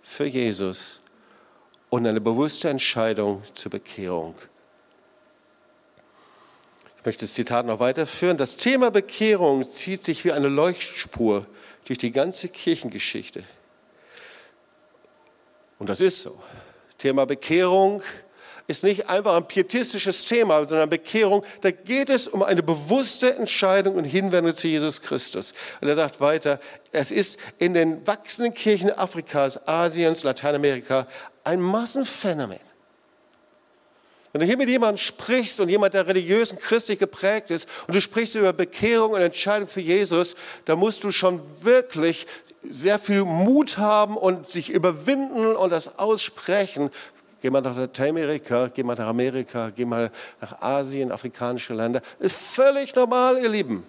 [0.02, 1.02] für Jesus
[1.90, 4.36] und eine bewusste Entscheidung zur Bekehrung
[7.06, 8.36] ich möchte das Zitat noch weiterführen.
[8.36, 11.46] Das Thema Bekehrung zieht sich wie eine Leuchtspur
[11.84, 13.44] durch die ganze Kirchengeschichte.
[15.78, 16.42] Und das ist so.
[17.06, 18.02] Thema Bekehrung
[18.66, 23.94] ist nicht einfach ein pietistisches Thema, sondern Bekehrung, da geht es um eine bewusste Entscheidung
[23.94, 25.54] und Hinwendung zu Jesus Christus.
[25.82, 26.60] Und er sagt weiter,
[26.92, 31.06] es ist in den wachsenden Kirchen Afrikas, Asiens, Lateinamerika
[31.44, 32.60] ein Massenphänomen.
[34.36, 37.94] Wenn du hier mit jemandem sprichst und jemand, der religiös und christlich geprägt ist und
[37.94, 42.26] du sprichst über Bekehrung und Entscheidung für Jesus, dann musst du schon wirklich
[42.72, 46.90] sehr viel Mut haben und sich überwinden und das aussprechen.
[47.42, 52.02] Geh mal nach Lateinamerika, geh mal nach Amerika, geh mal nach Asien, afrikanische Länder.
[52.20, 53.84] Ist völlig normal, ihr Lieben.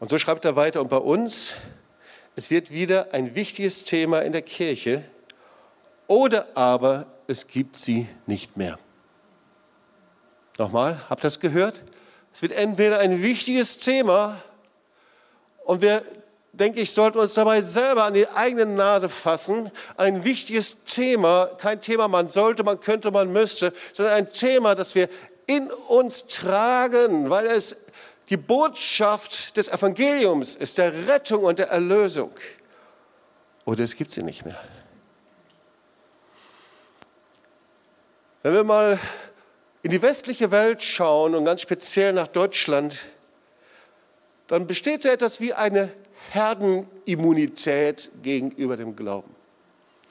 [0.00, 1.54] Und so schreibt er weiter, und bei uns,
[2.34, 5.04] es wird wieder ein wichtiges Thema in der Kirche,
[6.06, 8.78] oder aber es gibt sie nicht mehr.
[10.58, 11.82] Nochmal, habt ihr das gehört?
[12.32, 14.42] Es wird entweder ein wichtiges Thema
[15.72, 16.04] und wir,
[16.52, 19.70] denke ich, sollten uns dabei selber an die eigene Nase fassen.
[19.96, 24.94] Ein wichtiges Thema, kein Thema, man sollte, man könnte, man müsste, sondern ein Thema, das
[24.94, 25.08] wir
[25.46, 27.86] in uns tragen, weil es
[28.28, 32.32] die Botschaft des Evangeliums ist, der Rettung und der Erlösung.
[33.64, 34.60] Oder es gibt sie nicht mehr.
[38.42, 38.98] Wenn wir mal
[39.82, 42.98] in die westliche Welt schauen und ganz speziell nach Deutschland,
[44.52, 45.90] dann besteht so etwas wie eine
[46.30, 49.34] Herdenimmunität gegenüber dem Glauben.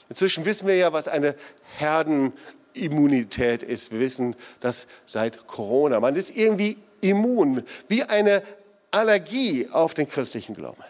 [0.09, 1.35] Inzwischen wissen wir ja, was eine
[1.77, 3.91] Herdenimmunität ist.
[3.91, 5.99] Wir wissen das seit Corona.
[5.99, 8.41] Man ist irgendwie immun, wie eine
[8.89, 10.81] Allergie auf den christlichen Glauben.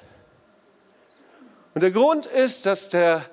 [1.73, 3.25] Und der Grund ist, dass der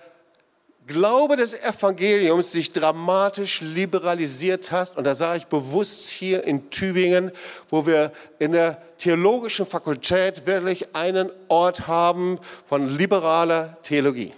[0.88, 4.96] Glaube des Evangeliums sich dramatisch liberalisiert hat.
[4.96, 7.30] Und da sage ich bewusst hier in Tübingen,
[7.68, 14.32] wo wir in der theologischen Fakultät wirklich einen Ort haben von liberaler Theologie.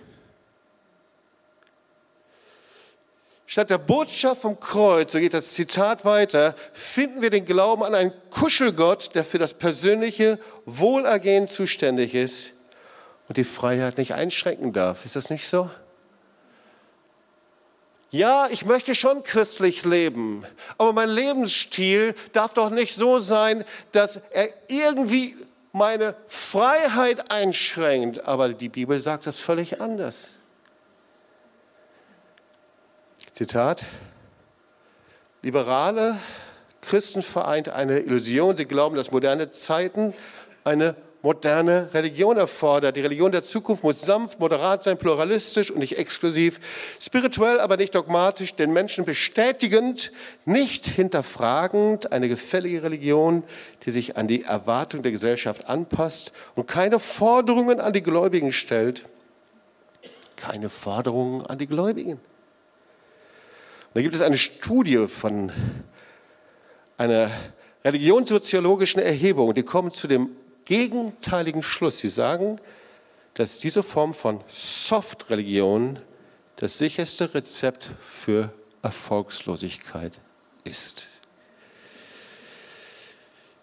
[3.46, 7.94] Statt der Botschaft vom Kreuz, so geht das Zitat weiter, finden wir den Glauben an
[7.94, 12.52] einen Kuschelgott, der für das persönliche Wohlergehen zuständig ist
[13.28, 15.04] und die Freiheit nicht einschränken darf.
[15.04, 15.70] Ist das nicht so?
[18.10, 20.44] Ja, ich möchte schon christlich leben,
[20.78, 25.36] aber mein Lebensstil darf doch nicht so sein, dass er irgendwie
[25.72, 28.26] meine Freiheit einschränkt.
[28.26, 30.36] Aber die Bibel sagt das völlig anders.
[33.32, 33.84] Zitat,
[35.42, 36.18] liberale
[36.82, 38.56] Christen vereint eine Illusion.
[38.56, 40.14] Sie glauben, dass moderne Zeiten
[40.64, 42.96] eine moderne Religion erfordert.
[42.96, 46.58] Die Religion der Zukunft muss sanft, moderat sein, pluralistisch und nicht exklusiv,
[47.00, 50.12] spirituell, aber nicht dogmatisch, den Menschen bestätigend,
[50.44, 53.44] nicht hinterfragend, eine gefällige Religion,
[53.84, 59.04] die sich an die Erwartung der Gesellschaft anpasst und keine Forderungen an die Gläubigen stellt.
[60.36, 62.12] Keine Forderungen an die Gläubigen.
[62.12, 62.20] Und
[63.94, 65.52] da gibt es eine Studie von
[66.96, 67.30] einer
[67.84, 70.30] religionssoziologischen Erhebung, die kommen zu dem
[70.64, 71.98] gegenteiligen Schluss.
[71.98, 72.60] Sie sagen,
[73.34, 75.98] dass diese Form von Soft-Religion
[76.56, 80.20] das sicherste Rezept für Erfolgslosigkeit
[80.64, 81.06] ist.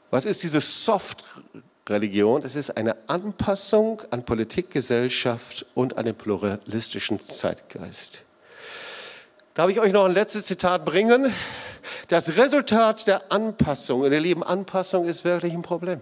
[0.10, 2.44] Was ist diese Soft-Religion?
[2.44, 8.24] Es ist eine Anpassung an Politik, Gesellschaft und an den pluralistischen Zeitgeist.
[9.54, 11.34] Darf ich euch noch ein letztes Zitat bringen?
[12.08, 16.02] Das Resultat der Anpassung, und ihr Lieben, Anpassung ist wirklich ein Problem.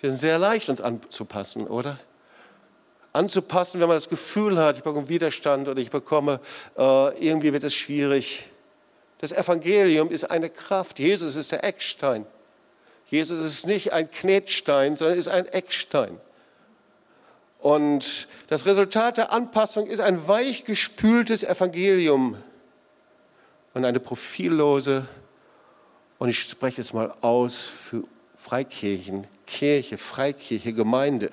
[0.00, 1.98] Wir sind sehr leicht, uns anzupassen, oder?
[3.12, 6.40] Anzupassen, wenn man das Gefühl hat, ich bekomme Widerstand oder ich bekomme,
[6.76, 8.44] äh, irgendwie wird es schwierig.
[9.18, 10.98] Das Evangelium ist eine Kraft.
[10.98, 12.26] Jesus ist der Eckstein.
[13.10, 16.20] Jesus ist nicht ein Knetstein, sondern ist ein Eckstein.
[17.58, 22.36] Und das Resultat der Anpassung ist ein weichgespültes Evangelium
[23.74, 25.06] und eine profillose,
[26.18, 28.04] und ich spreche es mal aus für
[28.38, 31.30] Freikirchen, Kirche, Freikirche, Gemeinde.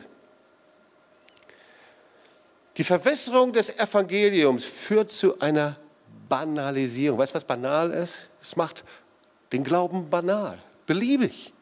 [2.78, 5.78] Die Verwässerung des Evangeliums führt zu einer
[6.28, 7.20] Banalisierung.
[7.20, 8.30] Weißt du, was banal ist?
[8.42, 8.84] Es macht
[9.54, 11.54] den Glauben banal, beliebig.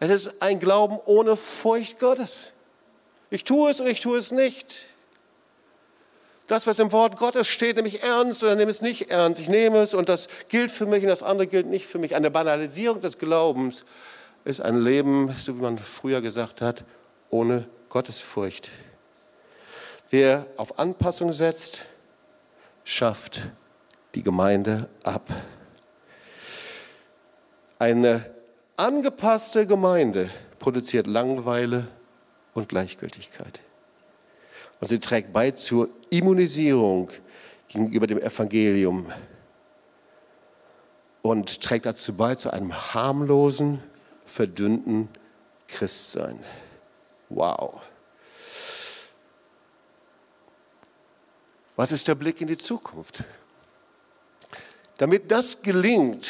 [0.00, 2.52] Es ist ein Glauben ohne Furcht Gottes.
[3.30, 4.86] Ich tue es und ich tue es nicht.
[6.46, 9.40] Das, was im Wort Gottes steht, nehme ich ernst oder nehme es nicht ernst.
[9.40, 12.16] Ich nehme es und das gilt für mich und das andere gilt nicht für mich.
[12.16, 13.84] Eine Banalisierung des Glaubens
[14.44, 16.84] ist ein Leben, so wie man früher gesagt hat,
[17.30, 18.70] ohne Gottesfurcht.
[20.10, 21.84] Wer auf Anpassung setzt,
[22.84, 23.48] schafft
[24.14, 25.30] die Gemeinde ab.
[27.78, 28.30] Eine
[28.76, 31.86] angepasste Gemeinde produziert Langeweile
[32.54, 33.60] und Gleichgültigkeit.
[34.80, 37.10] Und sie trägt bei zur Immunisierung
[37.68, 39.10] gegenüber dem Evangelium
[41.22, 43.82] und trägt dazu bei zu einem harmlosen,
[44.26, 45.08] verdünnten
[45.68, 46.38] Christsein.
[47.28, 47.80] Wow.
[51.76, 53.24] Was ist der Blick in die Zukunft?
[54.98, 56.28] Damit das gelingt,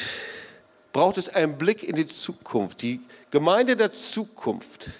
[0.92, 3.00] braucht es einen Blick in die Zukunft, die
[3.30, 4.90] Gemeinde der Zukunft.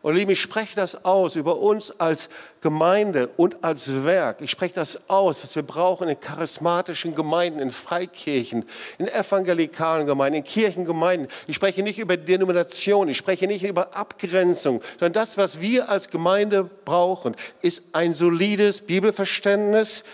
[0.00, 2.28] Und liebe, ich spreche das aus über uns als
[2.60, 4.40] Gemeinde und als Werk.
[4.40, 8.64] Ich spreche das aus, was wir brauchen in charismatischen Gemeinden, in Freikirchen,
[8.98, 11.28] in evangelikalen Gemeinden, in Kirchengemeinden.
[11.48, 16.10] Ich spreche nicht über Denomination, ich spreche nicht über Abgrenzung, sondern das, was wir als
[16.10, 20.04] Gemeinde brauchen, ist ein solides Bibelverständnis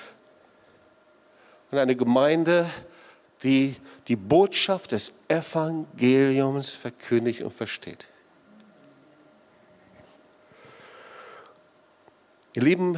[1.70, 2.70] und eine Gemeinde,
[3.42, 3.76] die
[4.08, 8.08] die Botschaft des Evangeliums verkündigt und versteht.
[12.56, 12.96] Ihr Lieben,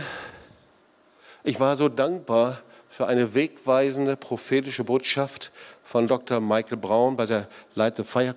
[1.42, 5.50] ich war so dankbar für eine wegweisende prophetische Botschaft
[5.82, 6.40] von Dr.
[6.40, 8.34] Michael Braun bei der Light the Fire.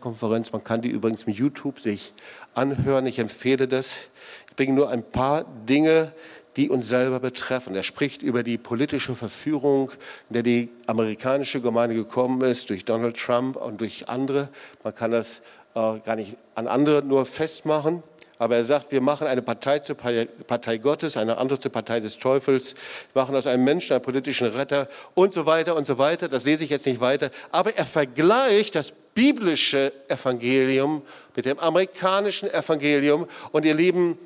[0.54, 2.14] Man kann die übrigens mit YouTube sich
[2.54, 3.06] anhören.
[3.06, 4.08] Ich empfehle das.
[4.48, 6.14] Ich bringe nur ein paar Dinge,
[6.56, 7.76] die uns selber betreffen.
[7.76, 9.92] Er spricht über die politische Verführung,
[10.30, 14.48] in der die amerikanische Gemeinde gekommen ist, durch Donald Trump und durch andere.
[14.86, 15.42] Man kann das
[15.76, 18.04] äh, gar nicht an andere nur festmachen.
[18.39, 22.17] Aber er sagt, wir machen eine Partei zur Partei Gottes, eine andere zur Partei des
[22.17, 22.73] Teufels,
[23.12, 26.30] wir machen aus einem Menschen einen politischen Retter und so weiter und so weiter.
[26.30, 27.32] Das lese ich jetzt nicht weiter.
[27.52, 31.02] Aber er vergleicht das biblische Evangelium
[31.36, 33.28] mit dem amerikanischen Evangelium.
[33.52, 34.17] Und ihr Lieben,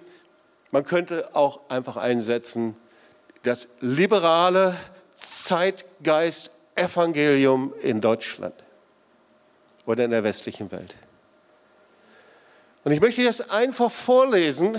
[0.70, 2.76] man könnte auch einfach einsetzen,
[3.42, 4.78] das liberale
[5.16, 8.54] Zeitgeist-Evangelium in Deutschland
[9.88, 10.96] oder in der westlichen Welt.
[12.84, 14.76] Und ich möchte das einfach vorlesen.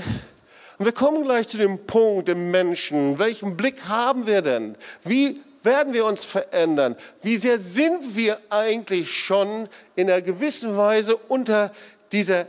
[0.78, 3.18] Und wir kommen gleich zu dem Punkt dem Menschen.
[3.18, 4.76] Welchen Blick haben wir denn?
[5.04, 6.96] Wie werden wir uns verändern?
[7.22, 11.72] Wie sehr sind wir eigentlich schon in einer gewissen Weise unter
[12.12, 12.46] dieser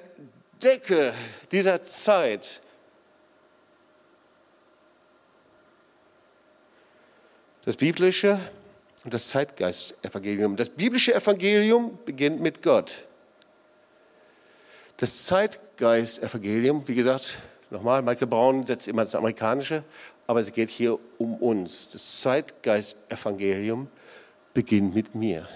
[0.61, 1.13] Decke
[1.51, 2.59] dieser Zeit?
[7.63, 8.39] Das biblische
[9.05, 10.55] und das Zeitgeist-Evangelium.
[10.55, 13.05] Das biblische Evangelium beginnt mit Gott.
[14.97, 19.83] Das Zeitgeist-Evangelium, wie gesagt, nochmal, Michael Braun setzt immer das Amerikanische,
[20.27, 21.89] aber es geht hier um uns.
[21.91, 23.89] Das Zeitgeist-Evangelium
[24.53, 25.47] beginnt mit mir.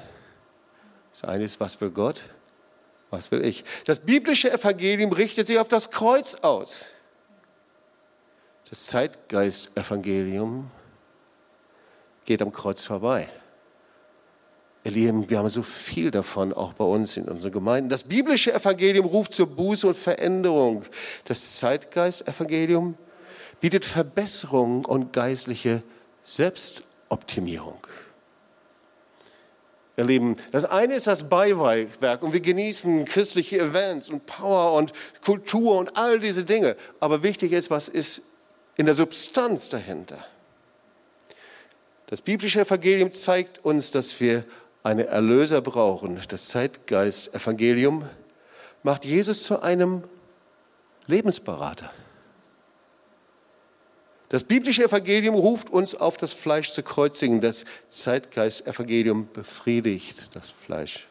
[1.12, 2.24] Das eine ist, was will Gott?
[3.10, 3.64] Was will ich?
[3.86, 6.90] Das biblische Evangelium richtet sich auf das Kreuz aus.
[8.70, 10.70] Das Zeitgeist-Evangelium
[12.26, 13.28] geht am Kreuz vorbei.
[14.86, 17.90] Ihr Lieben, wir haben so viel davon, auch bei uns in unseren Gemeinden.
[17.90, 20.86] Das biblische Evangelium ruft zur Buße und Veränderung.
[21.26, 22.98] Das Zeitgeist-Evangelium
[23.60, 25.84] bietet Verbesserung und geistliche
[26.24, 27.86] Selbstoptimierung.
[29.98, 34.94] Ihr Lieben, das eine ist das Beiwerk und wir genießen christliche Events und Power und
[35.22, 36.78] Kultur und all diese Dinge.
[37.02, 38.22] Aber wichtig ist, was ist
[38.78, 40.26] in der Substanz dahinter?
[42.08, 44.46] Das biblische Evangelium zeigt uns, dass wir
[44.90, 46.20] einen Erlöser brauchen.
[46.28, 48.08] Das Zeitgeist-Evangelium
[48.84, 50.04] macht Jesus zu einem
[51.08, 51.92] Lebensberater.
[54.30, 57.42] Das biblische Evangelium ruft uns auf, das Fleisch zu kreuzigen.
[57.42, 61.08] Das Zeitgeist-Evangelium befriedigt das Fleisch.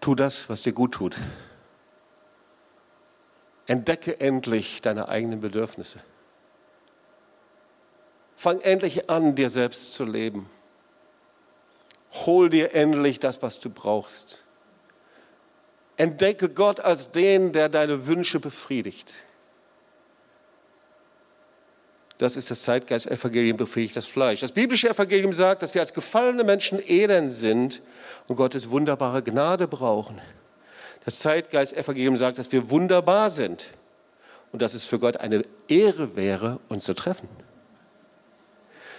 [0.00, 1.16] Tu das, was dir gut tut.
[3.66, 6.00] Entdecke endlich deine eigenen Bedürfnisse.
[8.40, 10.48] Fang endlich an, dir selbst zu leben.
[12.24, 14.44] Hol dir endlich das, was du brauchst.
[15.98, 19.12] Entdecke Gott als den, der deine Wünsche befriedigt.
[22.16, 24.40] Das ist das Zeitgeist-Evangelium, befähigt das Fleisch.
[24.40, 27.82] Das biblische Evangelium sagt, dass wir als gefallene Menschen elend sind
[28.26, 30.18] und Gottes wunderbare Gnade brauchen.
[31.04, 33.66] Das Zeitgeist-Evangelium sagt, dass wir wunderbar sind
[34.50, 37.28] und dass es für Gott eine Ehre wäre, uns zu treffen.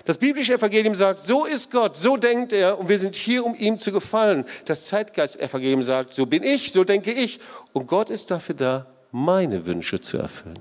[0.05, 3.55] Das biblische Evangelium sagt, so ist Gott, so denkt er und wir sind hier, um
[3.55, 4.45] ihm zu gefallen.
[4.65, 7.39] Das Zeitgeist-Evangelium sagt, so bin ich, so denke ich
[7.73, 10.59] und Gott ist dafür da, meine Wünsche zu erfüllen.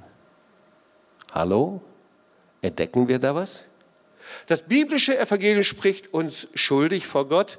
[1.33, 1.81] Hallo?
[2.63, 3.65] Entdecken wir da was?
[4.47, 7.59] Das biblische Evangelium spricht uns schuldig vor Gott.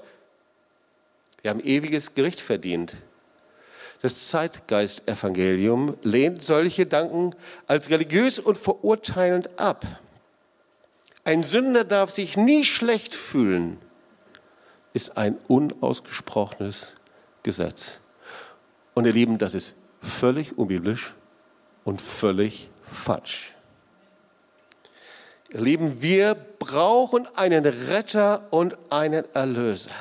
[1.42, 2.94] Wir haben ewiges Gericht verdient.
[4.02, 7.36] Das Zeitgeist-Evangelium lehnt solche Gedanken
[7.68, 9.86] als religiös und verurteilend ab.
[11.32, 13.80] Ein Sünder darf sich nie schlecht fühlen,
[14.92, 16.96] ist ein unausgesprochenes
[17.42, 18.00] Gesetz.
[18.96, 21.14] Und ihr Lieben, das ist völlig unbiblisch
[21.86, 23.54] und völlig falsch.
[25.54, 29.92] Ihr Lieben, wir brauchen einen Retter und einen Erlöser.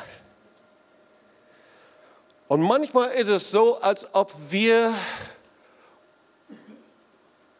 [2.48, 4.92] Und manchmal ist es so, als ob wir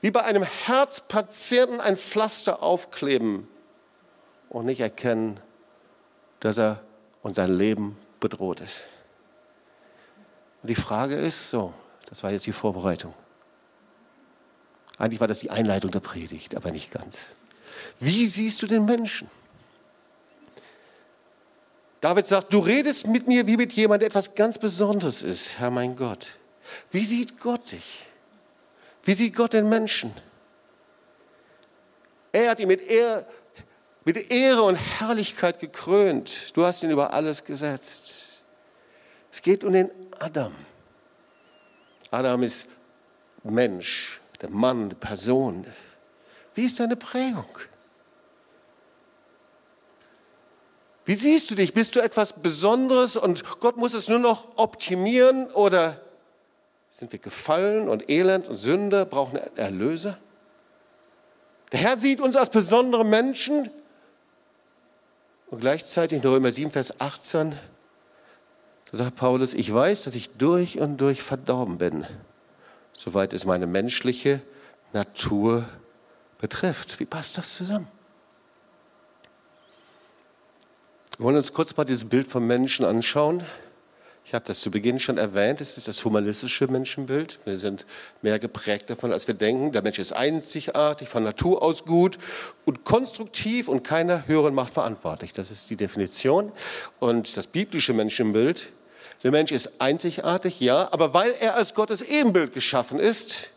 [0.01, 3.47] wie bei einem Herzpatienten ein Pflaster aufkleben
[4.51, 5.41] und nicht erkennen,
[6.41, 6.83] dass er
[7.23, 8.89] und sein Leben bedroht ist.
[10.63, 11.73] Und die Frage ist so,
[12.09, 13.15] das war jetzt die Vorbereitung.
[14.99, 17.29] Eigentlich war das die Einleitung der Predigt, aber nicht ganz.
[17.99, 19.31] Wie siehst du den Menschen?
[22.01, 25.71] David sagt, du redest mit mir wie mit jemandem, der etwas ganz Besonderes ist, Herr
[25.71, 26.27] mein Gott.
[26.91, 28.05] Wie sieht Gott dich?
[29.03, 30.13] Wie sieht Gott den Menschen?
[32.33, 33.27] Er hat ihn mit, Ehr,
[34.05, 36.57] mit Ehre und Herrlichkeit gekrönt.
[36.57, 38.43] Du hast ihn über alles gesetzt.
[39.31, 40.53] Es geht um den Adam.
[42.11, 42.69] Adam ist
[43.45, 45.67] Mensch, der Mann, die Person.
[46.55, 47.47] Wie ist deine Prägung?
[51.05, 51.73] Wie siehst du dich?
[51.73, 56.01] Bist du etwas Besonderes und Gott muss es nur noch optimieren oder
[56.89, 60.19] sind wir gefallen und elend und Sünder, brauchen Erlöser?
[61.73, 63.71] Der Herr sieht uns als besondere Menschen
[65.51, 67.55] und gleichzeitig in Römer 7, Vers 18,
[68.91, 72.07] da sagt Paulus, ich weiß, dass ich durch und durch verdorben bin,
[72.93, 74.43] soweit es meine menschliche
[74.93, 75.69] Natur
[76.39, 76.99] betrifft.
[77.01, 77.89] Wie passt das zusammen?
[81.17, 83.43] Wir wollen uns kurz mal dieses Bild vom Menschen anschauen.
[84.25, 87.39] Ich habe das zu Beginn schon erwähnt, es ist das humanistische Menschenbild.
[87.45, 87.85] Wir sind
[88.23, 89.73] mehr geprägt davon, als wir denken.
[89.73, 92.19] Der Mensch ist einzigartig, von Natur aus gut
[92.65, 95.33] und konstruktiv und keiner höheren Macht verantwortlich.
[95.33, 96.53] Das ist die Definition.
[97.01, 98.71] Und das biblische Menschenbild,
[99.23, 103.51] der Mensch ist einzigartig, ja, aber weil er als Gottes Ebenbild geschaffen ist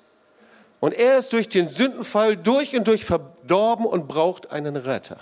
[0.80, 5.20] und er ist durch den Sündenfall durch und durch verdorben und braucht einen Retter.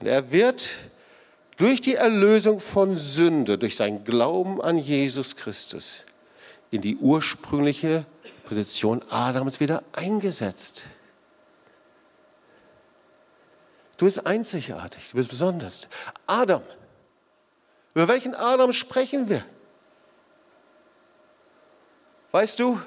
[0.00, 0.70] Und er wird
[1.56, 6.04] durch die Erlösung von Sünde, durch sein Glauben an Jesus Christus
[6.70, 8.04] in die ursprüngliche
[8.44, 10.84] Position Adams wieder eingesetzt.
[13.96, 15.88] Du bist einzigartig, du bist besonders.
[16.26, 16.62] Adam,
[17.94, 19.42] über welchen Adam sprechen wir?
[22.32, 22.78] Weißt du,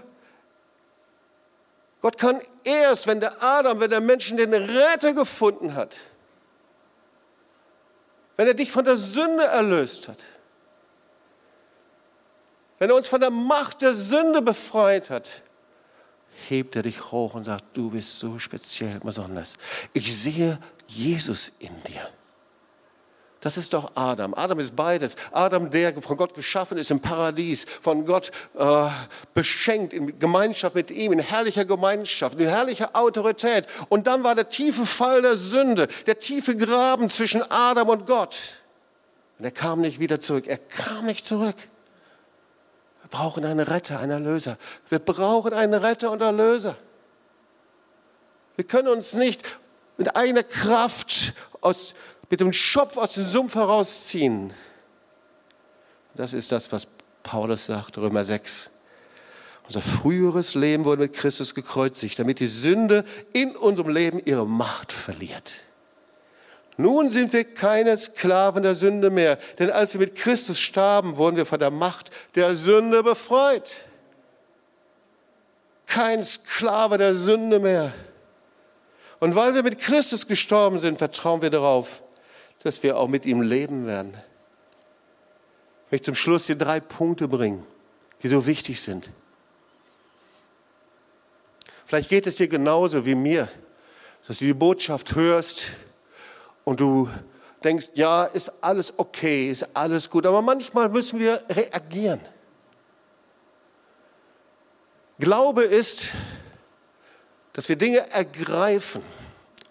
[2.01, 5.97] Gott kann erst, wenn der Adam, wenn der Menschen den Retter gefunden hat,
[8.39, 10.23] wenn er dich von der Sünde erlöst hat,
[12.77, 15.41] wenn er uns von der Macht der Sünde befreit hat,
[16.47, 19.57] hebt er dich hoch und sagt, du bist so speziell und besonders.
[19.91, 22.09] Ich sehe Jesus in dir.
[23.41, 24.33] Das ist doch Adam.
[24.33, 25.15] Adam ist beides.
[25.31, 28.87] Adam, der von Gott geschaffen ist im Paradies, von Gott äh,
[29.33, 33.65] beschenkt in Gemeinschaft mit ihm, in herrlicher Gemeinschaft, in herrlicher Autorität.
[33.87, 38.37] Und dann war der tiefe Fall der Sünde, der tiefe Graben zwischen Adam und Gott.
[39.37, 40.45] Und er kam nicht wieder zurück.
[40.45, 41.55] Er kam nicht zurück.
[43.01, 44.57] Wir brauchen einen Retter, einen Erlöser.
[44.89, 46.75] Wir brauchen einen Retter und Erlöser.
[48.57, 49.41] Wir können uns nicht
[49.95, 51.95] mit einer Kraft aus,
[52.29, 54.53] mit dem Schopf aus dem Sumpf herausziehen.
[56.15, 56.87] Das ist das, was
[57.23, 58.71] Paulus sagt, Römer 6.
[59.65, 63.03] Unser früheres Leben wurde mit Christus gekreuzigt, damit die Sünde
[63.33, 65.53] in unserem Leben ihre Macht verliert.
[66.75, 71.35] Nun sind wir keine Sklaven der Sünde mehr, denn als wir mit Christus starben, wurden
[71.35, 73.69] wir von der Macht der Sünde befreit.
[75.85, 77.91] Kein Sklave der Sünde mehr.
[79.19, 82.01] Und weil wir mit Christus gestorben sind, vertrauen wir darauf,
[82.63, 84.13] dass wir auch mit ihm leben werden.
[85.85, 87.65] Ich möchte zum Schluss hier drei Punkte bringen,
[88.21, 89.09] die so wichtig sind.
[91.85, 93.47] Vielleicht geht es dir genauso wie mir,
[94.27, 95.71] dass du die Botschaft hörst,
[96.69, 97.09] und du
[97.63, 102.19] denkst, ja, ist alles okay, ist alles gut, aber manchmal müssen wir reagieren.
[105.17, 106.09] Glaube ist,
[107.53, 109.01] dass wir Dinge ergreifen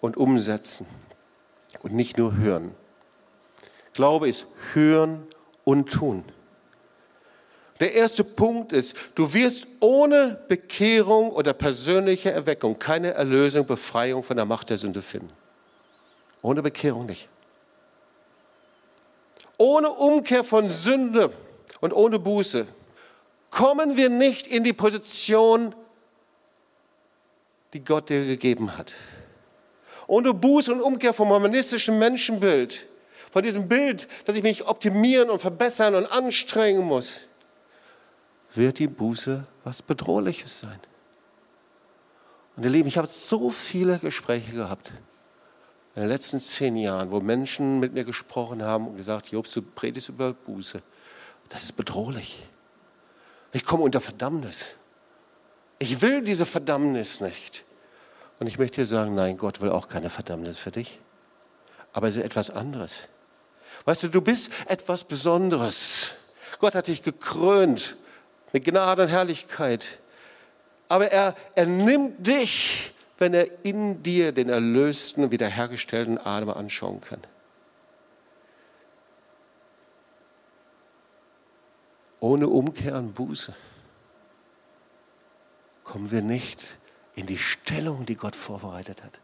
[0.01, 0.87] und umsetzen
[1.81, 2.75] und nicht nur hören.
[3.99, 5.27] Glaube ist hören
[5.65, 6.23] und tun.
[7.81, 14.37] Der erste Punkt ist, du wirst ohne Bekehrung oder persönliche Erweckung keine Erlösung, Befreiung von
[14.37, 15.29] der Macht der Sünde finden.
[16.41, 17.27] Ohne Bekehrung nicht.
[19.57, 21.33] Ohne Umkehr von Sünde
[21.81, 22.65] und ohne Buße
[23.49, 25.75] kommen wir nicht in die Position,
[27.73, 28.93] die Gott dir gegeben hat.
[30.07, 32.87] Ohne Buße und Umkehr vom humanistischen Menschenbild,
[33.31, 37.25] von diesem Bild, dass ich mich optimieren und verbessern und anstrengen muss,
[38.55, 40.79] wird die Buße was Bedrohliches sein.
[42.55, 44.91] Und ihr Lieben, ich habe so viele Gespräche gehabt
[45.95, 49.61] in den letzten zehn Jahren, wo Menschen mit mir gesprochen haben und gesagt, Jobst, du
[49.61, 50.81] predigst über Buße.
[51.49, 52.39] Das ist bedrohlich.
[53.51, 54.75] Ich komme unter Verdammnis.
[55.79, 57.63] Ich will diese Verdammnis nicht.
[58.39, 60.99] Und ich möchte dir sagen, nein, Gott will auch keine Verdammnis für dich.
[61.91, 63.07] Aber es ist etwas anderes.
[63.89, 66.13] Weißt du, du bist etwas Besonderes.
[66.59, 67.95] Gott hat dich gekrönt
[68.53, 69.97] mit Gnade und Herrlichkeit.
[70.87, 77.19] Aber er, er nimmt dich wenn er in dir den erlösten, wiederhergestellten Adam anschauen kann.
[82.21, 83.55] Ohne Umkehr und Buße
[85.83, 86.77] kommen wir nicht
[87.15, 89.19] in die Stellung, die Gott vorbereitet hat.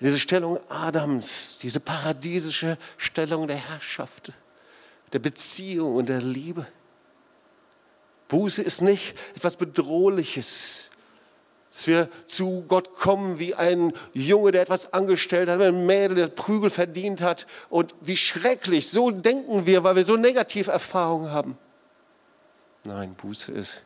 [0.00, 4.32] Diese Stellung Adams, diese paradiesische Stellung der Herrschaft,
[5.12, 6.66] der Beziehung und der Liebe.
[8.28, 10.90] Buße ist nicht etwas Bedrohliches,
[11.72, 16.26] dass wir zu Gott kommen wie ein Junge, der etwas angestellt hat, ein Mädel, der
[16.28, 17.46] Prügel verdient hat.
[17.68, 21.58] Und wie schrecklich, so denken wir, weil wir so negative Erfahrungen haben.
[22.84, 23.82] Nein, Buße ist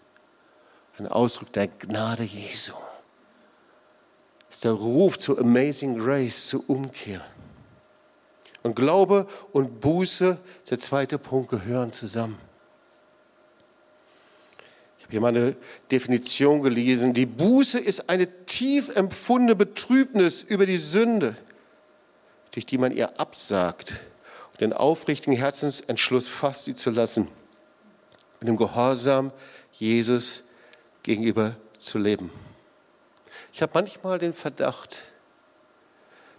[0.99, 2.73] ein Ausdruck der Gnade Jesu.
[4.55, 7.23] Ist der Ruf zur Amazing Grace, zur Umkehr.
[8.63, 10.39] Und Glaube und Buße,
[10.71, 12.39] der zweite Punkt, gehören zusammen
[15.05, 15.57] habe hier mal eine
[15.91, 17.13] Definition gelesen.
[17.13, 21.37] Die Buße ist eine tief empfundene Betrübnis über die Sünde,
[22.53, 24.01] durch die man ihr absagt
[24.53, 27.29] und den aufrichtigen Herzensentschluss fasst, sie zu lassen
[28.41, 29.31] und im Gehorsam
[29.73, 30.45] Jesus
[31.03, 32.31] gegenüber zu leben.
[33.55, 34.99] Ich habe manchmal den Verdacht,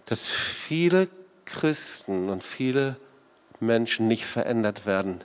[0.04, 1.08] dass viele
[1.46, 2.96] Christen und viele
[3.58, 5.24] Menschen nicht verändert werden,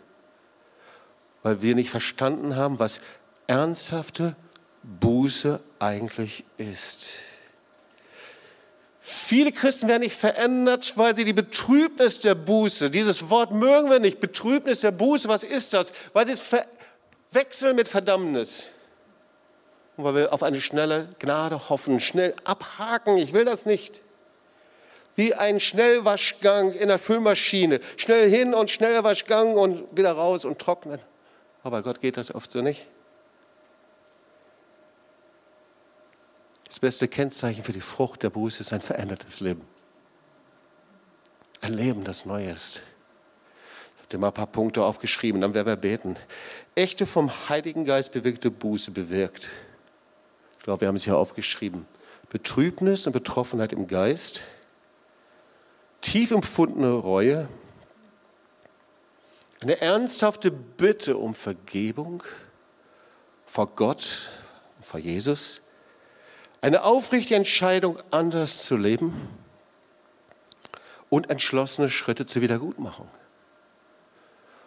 [1.44, 3.02] weil wir nicht verstanden haben, was
[3.48, 4.38] ernsthafte
[4.84, 7.10] Buße eigentlich ist.
[9.02, 14.00] Viele Christen werden nicht verändert, weil sie die Betrübnis der Buße, dieses Wort mögen wir
[14.00, 15.92] nicht, Betrübnis der Buße, was ist das?
[16.14, 16.42] Weil sie es
[17.34, 18.70] verwechseln mit Verdammnis.
[20.04, 24.02] Weil wir auf eine schnelle Gnade hoffen, schnell abhaken, ich will das nicht.
[25.16, 27.80] Wie ein Schnellwaschgang in der Spülmaschine.
[27.98, 31.02] Schnell hin und Schnellwaschgang und wieder raus und trocknen.
[31.64, 32.88] Aber Gott geht das oft so nicht.
[36.68, 39.68] Das beste Kennzeichen für die Frucht der Buße ist ein verändertes Leben.
[41.60, 42.82] Ein Leben, das neu ist.
[44.12, 46.16] dir mal ein paar Punkte aufgeschrieben, dann werden wir beten.
[46.74, 49.50] Echte vom Heiligen Geist bewirkte Buße bewirkt.
[50.62, 51.88] Ich glaube, wir haben es hier aufgeschrieben.
[52.30, 54.44] Betrübnis und Betroffenheit im Geist,
[56.02, 57.50] tief empfundene Reue,
[59.60, 62.22] eine ernsthafte Bitte um Vergebung
[63.48, 64.30] vor Gott,
[64.80, 65.64] vor Jesus,
[66.62, 69.30] eine aufrichtige Entscheidung, anders zu leben
[71.10, 73.10] und entschlossene Schritte zur Wiedergutmachung.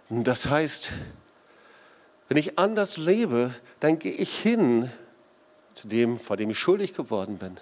[0.08, 0.90] Und das heißt,
[2.26, 4.90] wenn ich anders lebe, dann gehe ich hin
[5.74, 7.58] zu dem, vor dem ich schuldig geworden bin.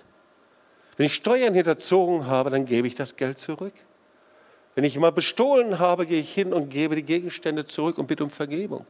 [0.97, 3.75] Wenn ich Steuern hinterzogen habe, dann gebe ich das Geld zurück.
[4.75, 8.25] Wenn ich mal bestohlen habe, gehe ich hin und gebe die Gegenstände zurück und bitte
[8.25, 8.87] um Vergebung.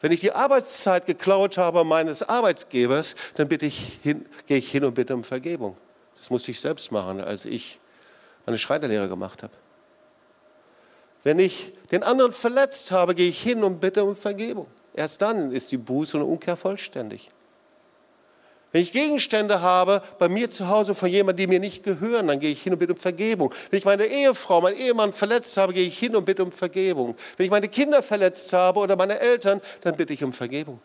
[0.00, 4.94] Wenn ich die Arbeitszeit geklaut habe meines Arbeitsgebers, dann ich hin, gehe ich hin und
[4.94, 5.76] bitte um Vergebung.
[6.16, 7.78] Das musste ich selbst machen, als ich
[8.44, 9.52] meine Schreinerlehre gemacht habe.
[11.22, 14.66] Wenn ich den anderen verletzt habe, gehe ich hin und bitte um Vergebung.
[14.94, 17.30] Erst dann ist die Buße und Umkehr vollständig.
[18.72, 22.40] Wenn ich Gegenstände habe bei mir zu Hause von jemandem, die mir nicht gehören, dann
[22.40, 23.52] gehe ich hin und bitte um Vergebung.
[23.70, 27.14] Wenn ich meine Ehefrau, meinen Ehemann verletzt habe, gehe ich hin und bitte um Vergebung.
[27.36, 30.80] Wenn ich meine Kinder verletzt habe oder meine Eltern, dann bitte ich um Vergebung.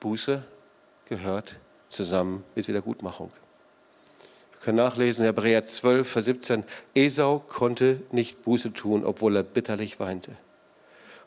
[0.00, 0.42] Buße
[1.04, 1.56] gehört
[1.88, 3.30] zusammen mit Wiedergutmachung.
[4.52, 10.00] Wir können nachlesen, Hebräer 12, Vers 17, Esau konnte nicht Buße tun, obwohl er bitterlich
[10.00, 10.34] weinte.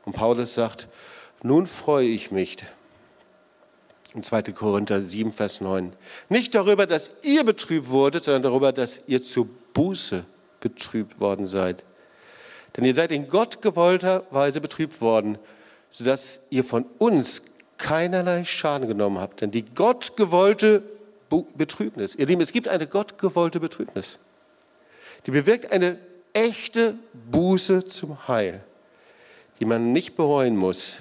[0.05, 0.87] Und Paulus sagt,
[1.43, 2.57] nun freue ich mich,
[4.13, 4.43] in 2.
[4.53, 5.93] Korinther 7, Vers 9.
[6.29, 10.23] Nicht darüber, dass ihr betrübt wurdet, sondern darüber, dass ihr zu Buße
[10.59, 11.83] betrübt worden seid.
[12.75, 15.37] Denn ihr seid in Gott gewollter Weise betrübt worden,
[15.89, 17.43] sodass ihr von uns
[17.77, 19.41] keinerlei Schaden genommen habt.
[19.41, 20.83] Denn die Gott gewollte
[21.55, 24.19] Betrübnis, ihr Lieben, es gibt eine Gott gewollte Betrübnis,
[25.25, 25.97] die bewirkt eine
[26.33, 26.95] echte
[27.31, 28.63] Buße zum Heil,
[29.59, 30.99] die man nicht bereuen muss.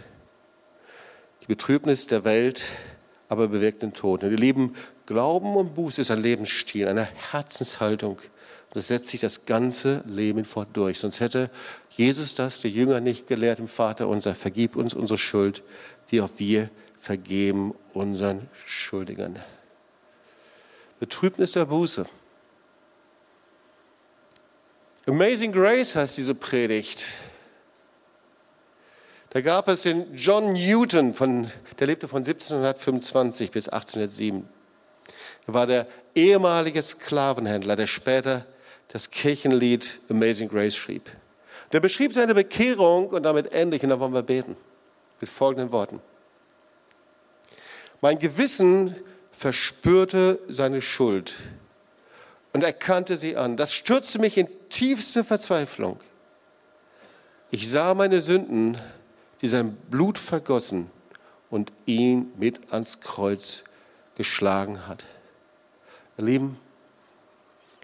[1.43, 2.65] Die Betrübnis der Welt
[3.33, 4.23] aber bewirkt den Tod.
[4.23, 4.75] Und ihr Lieben,
[5.07, 8.19] Glauben und Buße ist ein Lebensstil, eine Herzenshaltung.
[8.75, 10.99] Das setzt sich das ganze Leben fort durch.
[10.99, 11.51] Sonst hätte
[11.91, 15.63] Jesus das, der Jünger, nicht gelehrt im Vater unser, vergib uns unsere Schuld,
[16.09, 19.37] wie auch wir vergeben unseren Schuldigern.
[21.01, 22.07] Betrübnis der Buße.
[25.07, 27.05] Amazing Grace heißt diese Predigt.
[29.33, 34.47] Da gab es den John Newton, von, der lebte von 1725 bis 1807.
[35.47, 38.45] Er war der ehemalige Sklavenhändler, der später
[38.89, 41.11] das Kirchenlied Amazing Grace schrieb.
[41.73, 44.55] Der beschrieb seine Bekehrung und damit endlich, und da wollen wir beten,
[45.19, 46.03] mit folgenden Worten.
[48.03, 48.95] Mein Gewissen
[49.31, 51.33] verspürte seine Schuld
[52.53, 53.57] und erkannte sie an.
[53.57, 55.99] Das stürzte mich in tiefste Verzweiflung.
[57.51, 58.77] Ich sah meine Sünden
[59.43, 60.91] die sein Blut vergossen
[61.51, 63.65] und ihn mit ans Kreuz
[64.15, 65.05] geschlagen hat.
[66.17, 66.59] Ihr Lieben,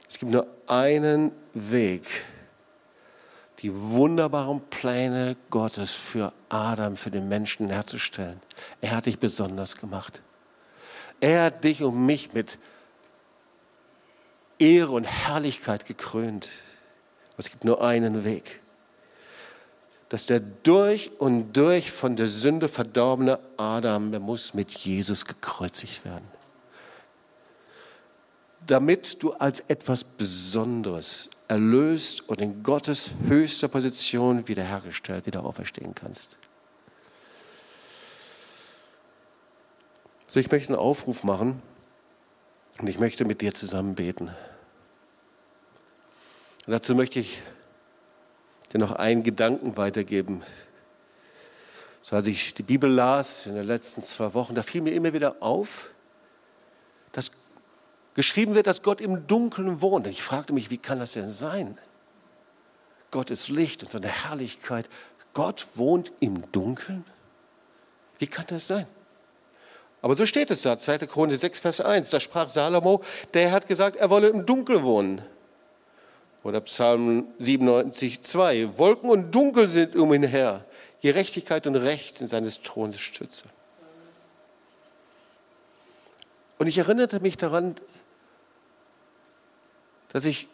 [0.09, 2.06] es gibt nur einen Weg,
[3.59, 8.40] die wunderbaren Pläne Gottes für Adam, für den Menschen herzustellen.
[8.80, 10.22] Er hat dich besonders gemacht.
[11.20, 12.59] Er hat dich und mich mit
[14.61, 16.48] Ehre und Herrlichkeit gekrönt.
[17.36, 18.61] es gibt nur einen Weg
[20.09, 26.04] dass der durch und durch von der Sünde verdorbene Adam, der muss mit Jesus gekreuzigt
[26.04, 26.26] werden.
[28.66, 36.36] Damit du als etwas Besonderes erlöst und in Gottes höchster Position wiederhergestellt, wieder auferstehen kannst.
[40.26, 41.62] Also ich möchte einen Aufruf machen
[42.78, 44.28] und ich möchte mit dir zusammen beten.
[46.66, 47.42] Und dazu möchte ich
[48.73, 50.43] dir noch einen Gedanken weitergeben.
[52.03, 55.12] So als ich die Bibel las in den letzten zwei Wochen, da fiel mir immer
[55.12, 55.91] wieder auf,
[57.12, 57.33] dass
[58.14, 60.09] geschrieben wird, dass Gott im Dunkeln wohnt.
[60.09, 61.79] Ich fragte mich, wie kann das denn sein?
[63.12, 64.89] Gott ist Licht und seine Herrlichkeit.
[65.35, 67.05] Gott wohnt im Dunkeln?
[68.19, 68.87] Wie kann das sein?
[70.03, 70.99] Aber so steht es da, 2.
[71.07, 72.11] Krone 6, Vers 1.
[72.11, 73.03] Da sprach Salomo,
[73.35, 75.23] der hat gesagt, er wolle im Dunkeln wohnen.
[76.45, 78.78] Oder Psalm 97, 2.
[78.78, 80.64] Wolken und Dunkel sind um ihn her.
[81.03, 83.45] Gerechtigkeit und Recht sind seines Thrones Stütze.
[86.59, 87.76] Und ich erinnerte mich daran,
[90.12, 90.49] dass ich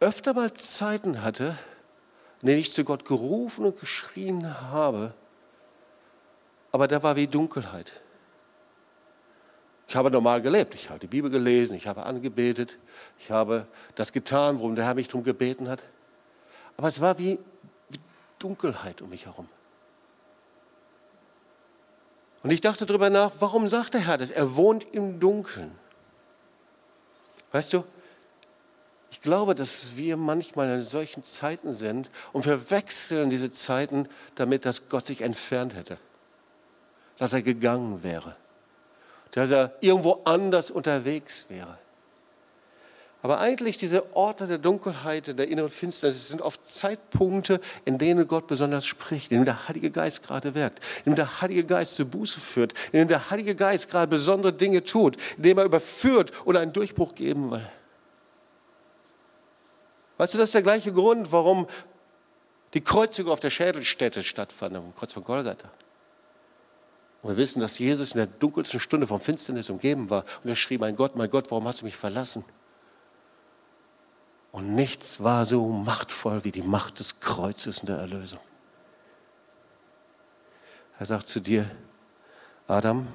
[0.00, 1.56] öfter mal Zeiten hatte,
[2.42, 5.14] in denen ich zu Gott gerufen und geschrien habe,
[6.72, 8.03] aber da war wie Dunkelheit.
[9.86, 10.74] Ich habe normal gelebt.
[10.74, 12.78] Ich habe die Bibel gelesen, ich habe angebetet,
[13.18, 15.84] ich habe das getan, worum der Herr mich darum gebeten hat.
[16.76, 17.38] aber es war wie,
[17.90, 18.00] wie
[18.38, 19.48] Dunkelheit um mich herum.
[22.42, 24.30] Und ich dachte darüber nach, warum sagt der Herr das?
[24.30, 25.70] Er wohnt im Dunkeln.
[27.52, 27.84] Weißt du,
[29.10, 34.88] ich glaube, dass wir manchmal in solchen Zeiten sind und verwechseln diese Zeiten damit, dass
[34.88, 35.98] Gott sich entfernt hätte,
[37.16, 38.36] dass er gegangen wäre,
[39.34, 41.76] dass er irgendwo anders unterwegs wäre.
[43.20, 48.46] Aber eigentlich diese Orte der Dunkelheit, der inneren Finsternis, sind oft Zeitpunkte, in denen Gott
[48.46, 52.06] besonders spricht, in denen der Heilige Geist gerade wirkt, in denen der Heilige Geist zur
[52.06, 56.32] Buße führt, in denen der Heilige Geist gerade besondere Dinge tut, in denen er überführt
[56.44, 57.66] oder einen Durchbruch geben will.
[60.18, 61.66] Weißt du, das ist der gleiche Grund, warum
[62.74, 65.70] die Kreuzigung auf der Schädelstätte stattfand, am Kreuz von Golgatha.
[67.24, 70.24] Und wir wissen, dass Jesus in der dunkelsten Stunde vom Finsternis umgeben war.
[70.42, 72.44] Und er schrie, mein Gott, mein Gott, warum hast du mich verlassen?
[74.52, 78.40] Und nichts war so machtvoll wie die Macht des Kreuzes in der Erlösung.
[80.98, 81.64] Er sagt zu dir,
[82.68, 83.08] Adam,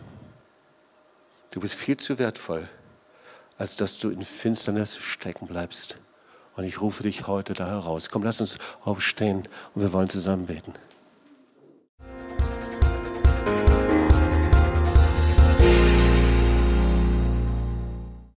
[1.52, 2.68] du bist viel zu wertvoll,
[3.60, 5.98] als dass du in Finsternis stecken bleibst.
[6.56, 8.10] Und ich rufe dich heute da heraus.
[8.10, 10.74] Komm, lass uns aufstehen und wir wollen zusammen beten.